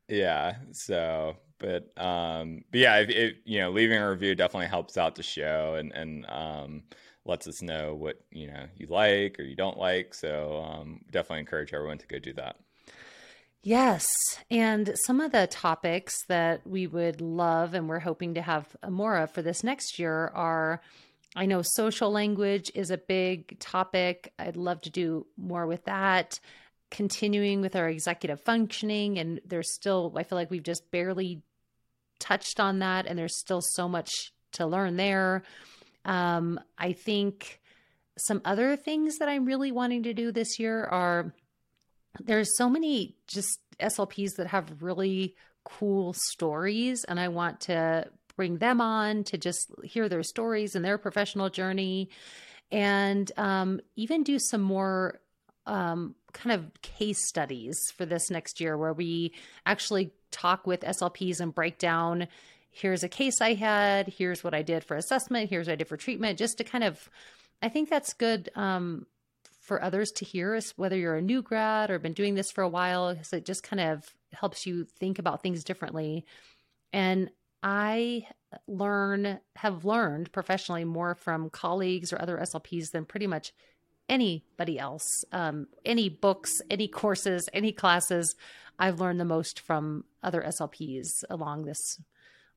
Yeah. 0.07 0.55
So, 0.71 1.37
but 1.59 1.91
um, 1.97 2.63
but 2.71 2.79
yeah, 2.79 2.99
you 3.45 3.59
know, 3.59 3.71
leaving 3.71 3.97
a 3.97 4.09
review 4.09 4.35
definitely 4.35 4.67
helps 4.67 4.97
out 4.97 5.15
the 5.15 5.23
show 5.23 5.75
and 5.75 5.91
and 5.93 6.25
um, 6.27 6.83
lets 7.25 7.47
us 7.47 7.61
know 7.61 7.93
what 7.95 8.17
you 8.31 8.47
know 8.47 8.65
you 8.75 8.87
like 8.87 9.39
or 9.39 9.43
you 9.43 9.55
don't 9.55 9.77
like. 9.77 10.13
So 10.13 10.63
um, 10.65 11.01
definitely 11.11 11.41
encourage 11.41 11.73
everyone 11.73 11.99
to 11.99 12.07
go 12.07 12.19
do 12.19 12.33
that. 12.33 12.57
Yes. 13.63 14.07
And 14.49 14.93
some 15.05 15.21
of 15.21 15.31
the 15.31 15.47
topics 15.47 16.15
that 16.27 16.65
we 16.65 16.87
would 16.87 17.21
love 17.21 17.73
and 17.75 17.87
we're 17.87 17.99
hoping 17.99 18.33
to 18.33 18.41
have 18.41 18.75
more 18.89 19.17
of 19.17 19.31
for 19.31 19.41
this 19.43 19.63
next 19.63 19.99
year 19.99 20.31
are 20.33 20.81
I 21.35 21.45
know 21.45 21.61
social 21.63 22.11
language 22.11 22.71
is 22.75 22.89
a 22.91 22.97
big 22.97 23.59
topic. 23.59 24.33
I'd 24.39 24.57
love 24.57 24.81
to 24.81 24.89
do 24.89 25.27
more 25.37 25.65
with 25.67 25.85
that. 25.85 26.39
continuing 26.91 27.61
with 27.61 27.75
our 27.75 27.89
executive 27.89 28.41
functioning. 28.41 29.17
And 29.17 29.39
there's 29.45 29.73
still, 29.73 30.13
I 30.15 30.23
feel 30.23 30.37
like 30.37 30.51
we've 30.51 30.61
just 30.61 30.91
barely 30.91 31.41
touched 32.19 32.59
on 32.59 32.79
that, 32.79 33.07
and 33.07 33.17
there's 33.17 33.39
still 33.39 33.61
so 33.61 33.87
much 33.87 34.11
to 34.53 34.67
learn 34.67 34.97
there. 34.97 35.43
Um, 36.05 36.59
I 36.77 36.91
think 36.91 37.59
some 38.17 38.41
other 38.45 38.75
things 38.75 39.17
that 39.17 39.29
I'm 39.29 39.45
really 39.45 39.71
wanting 39.71 40.03
to 40.03 40.13
do 40.13 40.31
this 40.31 40.59
year 40.59 40.83
are 40.83 41.33
there's 42.19 42.55
so 42.57 42.69
many 42.69 43.15
just 43.27 43.59
SLPs 43.79 44.35
that 44.37 44.47
have 44.47 44.81
really 44.81 45.35
cool 45.63 46.13
stories, 46.13 47.03
and 47.03 47.19
I 47.19 47.27
want 47.29 47.61
to 47.61 48.09
bring 48.35 48.57
them 48.57 48.81
on 48.81 49.23
to 49.25 49.37
just 49.37 49.71
hear 49.83 50.09
their 50.09 50.23
stories 50.23 50.75
and 50.75 50.83
their 50.83 50.97
professional 50.97 51.49
journey, 51.49 52.09
and 52.71 53.31
um, 53.37 53.79
even 53.95 54.23
do 54.23 54.39
some 54.39 54.61
more 54.61 55.19
um, 55.65 56.15
kind 56.33 56.53
of 56.53 56.81
case 56.81 57.27
studies 57.27 57.77
for 57.95 58.05
this 58.05 58.29
next 58.29 58.59
year 58.59 58.77
where 58.77 58.93
we 58.93 59.33
actually 59.65 60.11
talk 60.31 60.65
with 60.65 60.81
SLPs 60.81 61.39
and 61.39 61.53
break 61.53 61.77
down 61.77 62.27
here's 62.71 63.03
a 63.03 63.09
case 63.09 63.41
I 63.41 63.53
had, 63.53 64.07
here's 64.07 64.43
what 64.43 64.53
I 64.53 64.61
did 64.61 64.83
for 64.83 64.95
assessment, 64.95 65.49
here's 65.49 65.67
what 65.67 65.73
I 65.73 65.75
did 65.75 65.87
for 65.87 65.97
treatment, 65.97 66.39
just 66.39 66.57
to 66.57 66.63
kind 66.63 66.83
of, 66.83 67.09
I 67.61 67.69
think 67.69 67.89
that's 67.89 68.13
good 68.13 68.49
um, 68.55 69.05
for 69.61 69.81
others 69.81 70.11
to 70.11 70.25
hear, 70.25 70.59
whether 70.75 70.97
you're 70.97 71.15
a 71.15 71.21
new 71.21 71.41
grad 71.41 71.91
or 71.91 71.99
been 71.99 72.13
doing 72.13 72.35
this 72.35 72.51
for 72.51 72.63
a 72.63 72.69
while, 72.69 73.13
because 73.13 73.31
it 73.31 73.45
just 73.45 73.63
kind 73.63 73.79
of 73.79 74.03
helps 74.33 74.65
you 74.65 74.83
think 74.83 75.19
about 75.19 75.43
things 75.43 75.63
differently. 75.63 76.25
And 76.91 77.29
I 77.61 78.27
learn, 78.67 79.39
have 79.55 79.85
learned 79.85 80.31
professionally 80.31 80.83
more 80.83 81.13
from 81.13 81.51
colleagues 81.51 82.11
or 82.11 82.19
other 82.19 82.37
SLPs 82.37 82.91
than 82.91 83.05
pretty 83.05 83.27
much 83.27 83.53
anybody 84.09 84.79
else. 84.79 85.23
Um, 85.31 85.67
any 85.85 86.09
books, 86.09 86.61
any 86.71 86.87
courses, 86.87 87.47
any 87.53 87.71
classes, 87.71 88.35
I've 88.79 88.99
learned 88.99 89.19
the 89.19 89.25
most 89.25 89.59
from 89.59 90.05
other 90.23 90.41
SLPs 90.41 91.23
along 91.29 91.65
this 91.65 92.01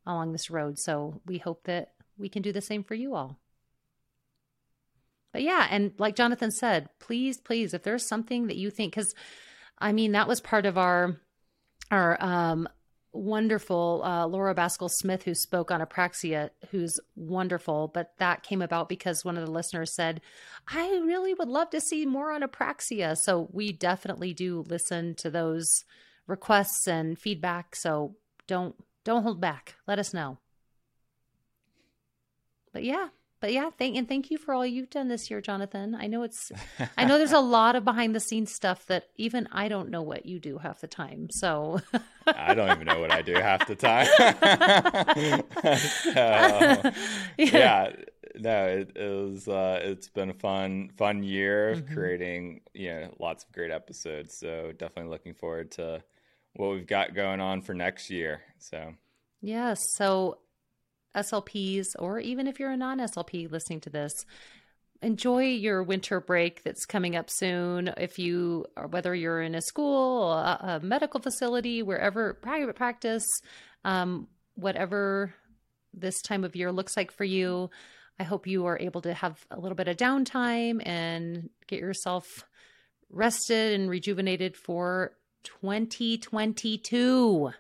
along 0.07 0.33
this 0.33 0.51
road. 0.51 0.79
So 0.79 1.21
we 1.27 1.39
hope 1.39 1.65
that 1.65 1.93
we 2.19 2.29
can 2.29 2.43
do 2.43 2.53
the 2.53 2.61
same 2.61 2.83
for 2.83 2.95
you 2.95 3.15
all. 3.15 3.39
But 5.35 5.43
yeah, 5.43 5.67
and 5.69 5.93
like 5.99 6.15
Jonathan 6.15 6.53
said, 6.53 6.89
please, 7.01 7.39
please, 7.39 7.75
if 7.75 7.83
there's 7.83 8.07
something 8.07 8.47
that 8.47 8.57
you 8.57 8.71
think, 8.71 8.93
because 8.93 9.13
I 9.77 9.91
mean, 9.91 10.13
that 10.13 10.29
was 10.29 10.41
part 10.41 10.65
of 10.65 10.79
our 10.79 11.17
our 11.91 12.17
um, 12.23 12.69
wonderful 13.13 14.03
uh, 14.05 14.27
Laura 14.29 14.55
Baskell 14.55 14.89
Smith, 14.89 15.25
who 15.25 15.35
spoke 15.35 15.73
on 15.73 15.81
apraxia, 15.81 16.51
who's 16.71 17.01
wonderful. 17.17 17.91
But 17.93 18.13
that 18.19 18.45
came 18.45 18.63
about 18.63 18.89
because 18.89 19.25
one 19.25 19.37
of 19.37 19.45
the 19.45 19.51
listeners 19.51 19.93
said, 19.97 20.21
I 20.69 20.87
really 21.05 21.35
would 21.35 21.49
love 21.49 21.71
to 21.71 21.81
see 21.81 22.07
more 22.07 22.31
on 22.31 22.43
apraxia. 22.43 23.17
So 23.17 23.49
we 23.53 23.73
definitely 23.73 24.35
do 24.35 24.65
listen 24.69 25.17
to 25.17 25.31
those 25.31 25.67
requests 26.29 26.87
and 26.87 27.19
feedback. 27.19 27.75
So 27.75 28.15
don't 28.47 28.77
don't 29.03 29.25
hold 29.25 29.41
back. 29.41 29.75
Let 29.89 29.99
us 29.99 30.15
know. 30.15 30.39
But 32.73 32.85
yeah, 32.85 33.09
but 33.45 33.53
yeah, 33.53 33.69
thank 33.77 33.95
and 33.95 34.09
thank 34.09 34.31
you 34.31 34.39
for 34.39 34.55
all 34.55 34.65
you've 34.65 34.89
done 34.89 35.09
this 35.09 35.31
year, 35.31 35.43
Jonathan. 35.43 35.95
I 35.95 36.07
know 36.07 36.23
it's 36.23 36.51
I 36.97 37.05
know 37.05 37.19
there's 37.19 37.31
a 37.31 37.41
lot 37.41 37.77
of 37.77 37.85
behind 37.85 38.15
the 38.15 38.21
scenes 38.21 38.51
stuff 38.51 38.87
that 38.87 39.11
even 39.17 39.47
I 39.53 39.69
don't 39.69 39.91
know 39.91 40.01
what 40.01 40.25
you 40.25 40.41
do 40.41 40.57
half 40.57 40.81
the 40.81 40.87
time. 40.87 41.29
So 41.29 41.83
I 42.27 42.55
don't 42.55 42.71
even 42.71 42.87
know 42.87 43.01
what 43.01 43.13
I 43.13 43.21
do 43.21 43.35
half 43.35 43.67
the 43.67 43.75
time. 43.75 44.07
so, 46.15 46.91
yeah. 47.37 47.93
no, 48.35 48.65
it, 48.65 48.97
it 48.97 49.11
was 49.11 49.47
uh, 49.47 49.79
it's 49.83 50.09
been 50.09 50.31
a 50.31 50.35
fun 50.35 50.93
fun 50.97 51.23
year 51.23 51.69
of 51.69 51.83
mm-hmm. 51.83 51.95
creating 51.95 52.63
you 52.73 52.95
know 52.95 53.15
lots 53.19 53.45
of 53.45 53.53
great 53.53 53.71
episodes. 53.71 54.39
So 54.39 54.73
definitely 54.73 55.11
looking 55.11 55.35
forward 55.35 55.71
to 55.73 56.03
what 56.55 56.71
we've 56.71 56.87
got 56.87 57.15
going 57.15 57.43
on 57.43 57.61
for 57.61 57.75
next 57.75 58.09
year. 58.09 58.41
So, 58.57 58.95
yes. 59.43 59.85
So, 59.97 60.39
SLPs, 61.15 61.89
or 61.99 62.19
even 62.19 62.47
if 62.47 62.59
you're 62.59 62.71
a 62.71 62.77
non 62.77 62.99
SLP 62.99 63.51
listening 63.51 63.81
to 63.83 63.91
this, 63.91 64.13
enjoy 65.03 65.45
your 65.45 65.83
winter 65.83 66.21
break 66.21 66.63
that's 66.63 66.87
coming 66.87 67.17
up 67.17 67.31
soon. 67.31 67.93
If 67.97 68.19
you, 68.19 68.67
whether 68.91 69.15
you're 69.15 69.43
in 69.43 69.55
a 69.55 69.63
school, 69.63 70.33
a, 70.33 70.81
a 70.83 70.85
medical 70.85 71.21
facility, 71.21 71.83
wherever, 71.83 72.35
private 72.35 72.75
practice, 72.75 73.27
um, 73.85 74.29
whatever 74.55 75.35
this 75.93 76.21
time 76.23 76.45
of 76.45 76.57
year 76.57 76.73
looks 76.73 76.97
like 76.97 77.13
for 77.13 77.25
you, 77.25 77.71
I 78.19 78.25
hope 78.25 78.47
you 78.47 78.67
are 78.67 78.79
able 78.79 79.03
to 79.03 79.13
have 79.13 79.45
a 79.51 79.59
little 79.59 79.77
bit 79.77 79.89
of 79.89 79.97
downtime 79.97 80.81
and 80.87 81.51
get 81.67 81.81
yourself 81.81 82.45
rested 83.11 83.79
and 83.79 83.91
rejuvenated 83.91 84.57
for 84.57 85.13
2022. 85.45 87.51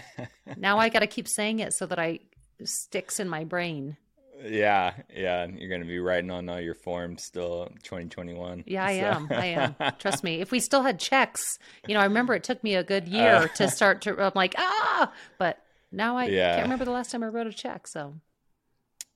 now 0.56 0.78
I 0.78 0.88
got 0.88 1.00
to 1.00 1.06
keep 1.06 1.28
saying 1.28 1.60
it 1.60 1.74
so 1.74 1.86
that 1.86 1.98
I 1.98 2.20
sticks 2.64 3.20
in 3.20 3.28
my 3.28 3.44
brain. 3.44 3.96
Yeah, 4.44 4.92
yeah, 5.14 5.46
you're 5.46 5.68
going 5.68 5.80
to 5.80 5.86
be 5.86 5.98
writing 5.98 6.30
on 6.30 6.48
all 6.48 6.60
your 6.60 6.74
forms 6.74 7.24
still 7.24 7.70
2021. 7.82 8.64
Yeah, 8.66 8.84
I 8.84 8.98
so. 8.98 9.04
am. 9.04 9.28
I 9.30 9.46
am. 9.46 9.76
Trust 9.98 10.22
me. 10.22 10.40
If 10.40 10.50
we 10.50 10.60
still 10.60 10.82
had 10.82 10.98
checks, 10.98 11.58
you 11.86 11.94
know, 11.94 12.00
I 12.00 12.04
remember 12.04 12.34
it 12.34 12.44
took 12.44 12.62
me 12.62 12.74
a 12.74 12.84
good 12.84 13.08
year 13.08 13.34
uh, 13.36 13.48
to 13.56 13.68
start 13.68 14.02
to 14.02 14.22
I'm 14.22 14.32
like, 14.34 14.54
"Ah!" 14.58 15.12
But 15.38 15.62
now 15.90 16.16
I 16.16 16.26
yeah. 16.26 16.56
can't 16.56 16.64
remember 16.64 16.84
the 16.84 16.90
last 16.90 17.10
time 17.10 17.22
I 17.22 17.28
wrote 17.28 17.46
a 17.46 17.52
check, 17.52 17.86
so. 17.86 18.14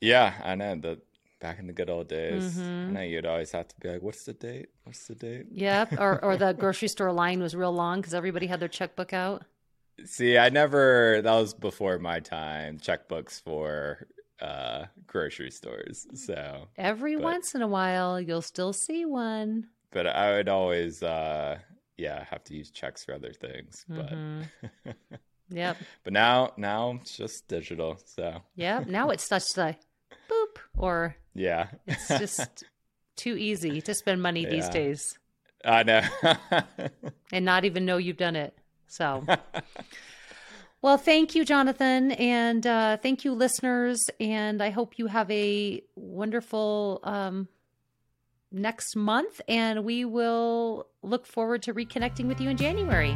Yeah, 0.01 0.33
I 0.43 0.55
know 0.55 0.77
that 0.77 1.01
back 1.41 1.59
in 1.59 1.67
the 1.67 1.73
good 1.73 1.91
old 1.91 2.09
days. 2.09 2.55
Mm-hmm. 2.55 2.89
I 2.89 2.91
know 2.93 3.01
you'd 3.03 3.27
always 3.27 3.53
have 3.53 3.69
to 3.69 3.75
be 3.81 3.89
like, 3.89 4.03
"What's 4.03 4.25
the 4.25 4.33
date? 4.33 4.69
What's 4.85 5.07
the 5.07 5.15
date?" 5.15 5.47
Yep. 5.53 5.99
Or 5.99 6.25
or 6.25 6.37
the 6.37 6.53
grocery 6.59 6.89
store 6.89 7.13
line 7.13 7.43
was 7.43 7.55
real 7.55 7.73
long 7.73 8.01
because 8.01 8.15
everybody 8.15 8.47
had 8.47 8.61
their 8.61 8.69
checkbook 8.69 9.13
out. 9.13 9.43
See, 10.05 10.39
I 10.39 10.49
never. 10.49 11.21
That 11.23 11.35
was 11.35 11.55
before 11.55 11.99
my 11.99 12.21
time. 12.21 12.79
Checkbooks 12.79 13.43
for 13.43 14.07
uh, 14.41 14.87
grocery 15.07 15.51
stores. 15.51 16.07
So 16.15 16.69
every 16.77 17.17
but, 17.17 17.25
once 17.25 17.55
in 17.55 17.63
a 17.63 17.69
while, 17.69 18.21
you'll 18.21 18.43
still 18.43 18.73
see 18.73 19.05
one. 19.05 19.69
But 19.91 20.07
I 20.07 20.33
would 20.33 20.49
always, 20.49 21.03
uh, 21.03 21.59
yeah, 21.97 22.25
have 22.25 22.45
to 22.45 22.55
use 22.55 22.71
checks 22.71 23.05
for 23.05 23.15
other 23.15 23.33
things. 23.33 23.85
Mm-hmm. 23.91 24.43
But 24.85 24.97
yep. 25.51 25.77
But 26.05 26.13
now, 26.13 26.53
now 26.57 26.99
it's 27.01 27.17
just 27.17 27.49
digital. 27.49 27.99
So 28.05 28.43
yeah, 28.55 28.85
now 28.87 29.11
it's 29.11 29.27
such 29.27 29.53
the 29.55 29.77
boop 30.31 30.59
or 30.77 31.17
yeah, 31.35 31.69
it's 31.87 32.09
just 32.19 32.65
too 33.17 33.37
easy 33.37 33.81
to 33.83 33.95
spend 33.95 34.23
money 34.23 34.43
yeah. 34.43 34.51
these 34.51 34.69
days. 34.69 35.19
I 35.63 35.83
know, 35.83 36.03
and 37.33 37.45
not 37.45 37.67
even 37.67 37.85
know 37.85 37.99
you've 37.99 38.17
done 38.17 38.35
it. 38.37 38.57
So. 38.91 39.25
Well, 40.83 40.97
thank 40.97 41.35
you, 41.35 41.45
Jonathan, 41.45 42.13
and 42.13 42.67
uh, 42.67 42.97
thank 42.97 43.23
you, 43.23 43.35
listeners. 43.35 44.09
And 44.19 44.63
I 44.63 44.71
hope 44.71 44.99
you 44.99 45.09
have 45.09 45.31
a 45.31 45.83
wonderful 45.95 47.01
um, 47.03 47.49
next 48.51 48.97
month. 48.97 49.43
And 49.47 49.85
we 49.85 50.07
will 50.07 50.87
look 51.03 51.27
forward 51.27 51.63
to 51.65 51.75
reconnecting 51.75 52.27
with 52.29 52.41
you 52.41 52.49
in 52.49 52.57
January. 52.57 53.15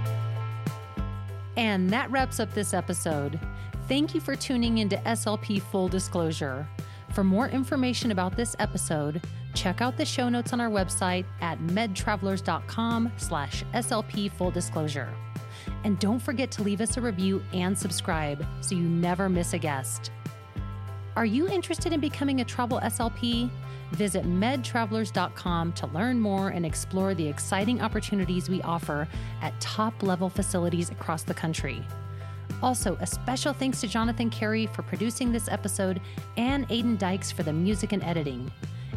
And 1.56 1.88
that 1.88 2.10
wraps 2.10 2.38
up 2.38 2.52
this 2.52 2.74
episode. 2.74 3.40
Thank 3.88 4.14
you 4.14 4.20
for 4.20 4.36
tuning 4.36 4.78
into 4.78 4.96
SLP 4.96 5.62
Full 5.62 5.88
Disclosure. 5.88 6.68
For 7.14 7.24
more 7.24 7.48
information 7.48 8.10
about 8.10 8.36
this 8.36 8.54
episode, 8.58 9.22
check 9.54 9.80
out 9.80 9.96
the 9.96 10.04
show 10.04 10.28
notes 10.28 10.52
on 10.52 10.60
our 10.60 10.70
website 10.70 11.24
at 11.40 11.58
medtravelers.com 11.60 13.12
slash 13.16 13.64
SLP 13.72 14.30
full 14.32 14.50
disclosure. 14.50 15.08
And 15.84 15.98
don't 15.98 16.20
forget 16.20 16.50
to 16.52 16.62
leave 16.62 16.80
us 16.80 16.96
a 16.96 17.00
review 17.00 17.42
and 17.52 17.76
subscribe 17.76 18.44
so 18.60 18.74
you 18.74 18.82
never 18.82 19.28
miss 19.28 19.52
a 19.52 19.58
guest. 19.58 20.10
Are 21.16 21.26
you 21.26 21.48
interested 21.48 21.92
in 21.92 22.00
becoming 22.00 22.40
a 22.40 22.44
travel 22.44 22.80
SLP? 22.82 23.50
Visit 23.92 24.24
medtravelers.com 24.24 25.72
to 25.74 25.86
learn 25.88 26.18
more 26.18 26.48
and 26.48 26.66
explore 26.66 27.14
the 27.14 27.28
exciting 27.28 27.80
opportunities 27.80 28.48
we 28.48 28.60
offer 28.62 29.06
at 29.40 29.58
top 29.60 30.02
level 30.02 30.28
facilities 30.28 30.90
across 30.90 31.22
the 31.22 31.34
country. 31.34 31.84
Also, 32.62 32.96
a 33.00 33.06
special 33.06 33.52
thanks 33.52 33.80
to 33.80 33.86
Jonathan 33.86 34.30
Carey 34.30 34.66
for 34.66 34.82
producing 34.82 35.30
this 35.30 35.48
episode 35.48 36.00
and 36.36 36.68
Aiden 36.68 36.98
Dykes 36.98 37.30
for 37.30 37.42
the 37.42 37.52
music 37.52 37.92
and 37.92 38.02
editing. 38.02 38.50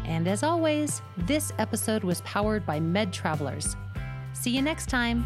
And 0.04 0.26
as 0.26 0.42
always, 0.42 1.02
this 1.18 1.52
episode 1.58 2.02
was 2.02 2.22
powered 2.22 2.64
by 2.64 2.80
Med 2.80 3.12
Travelers. 3.12 3.76
See 4.32 4.50
you 4.50 4.62
next 4.62 4.88
time. 4.88 5.24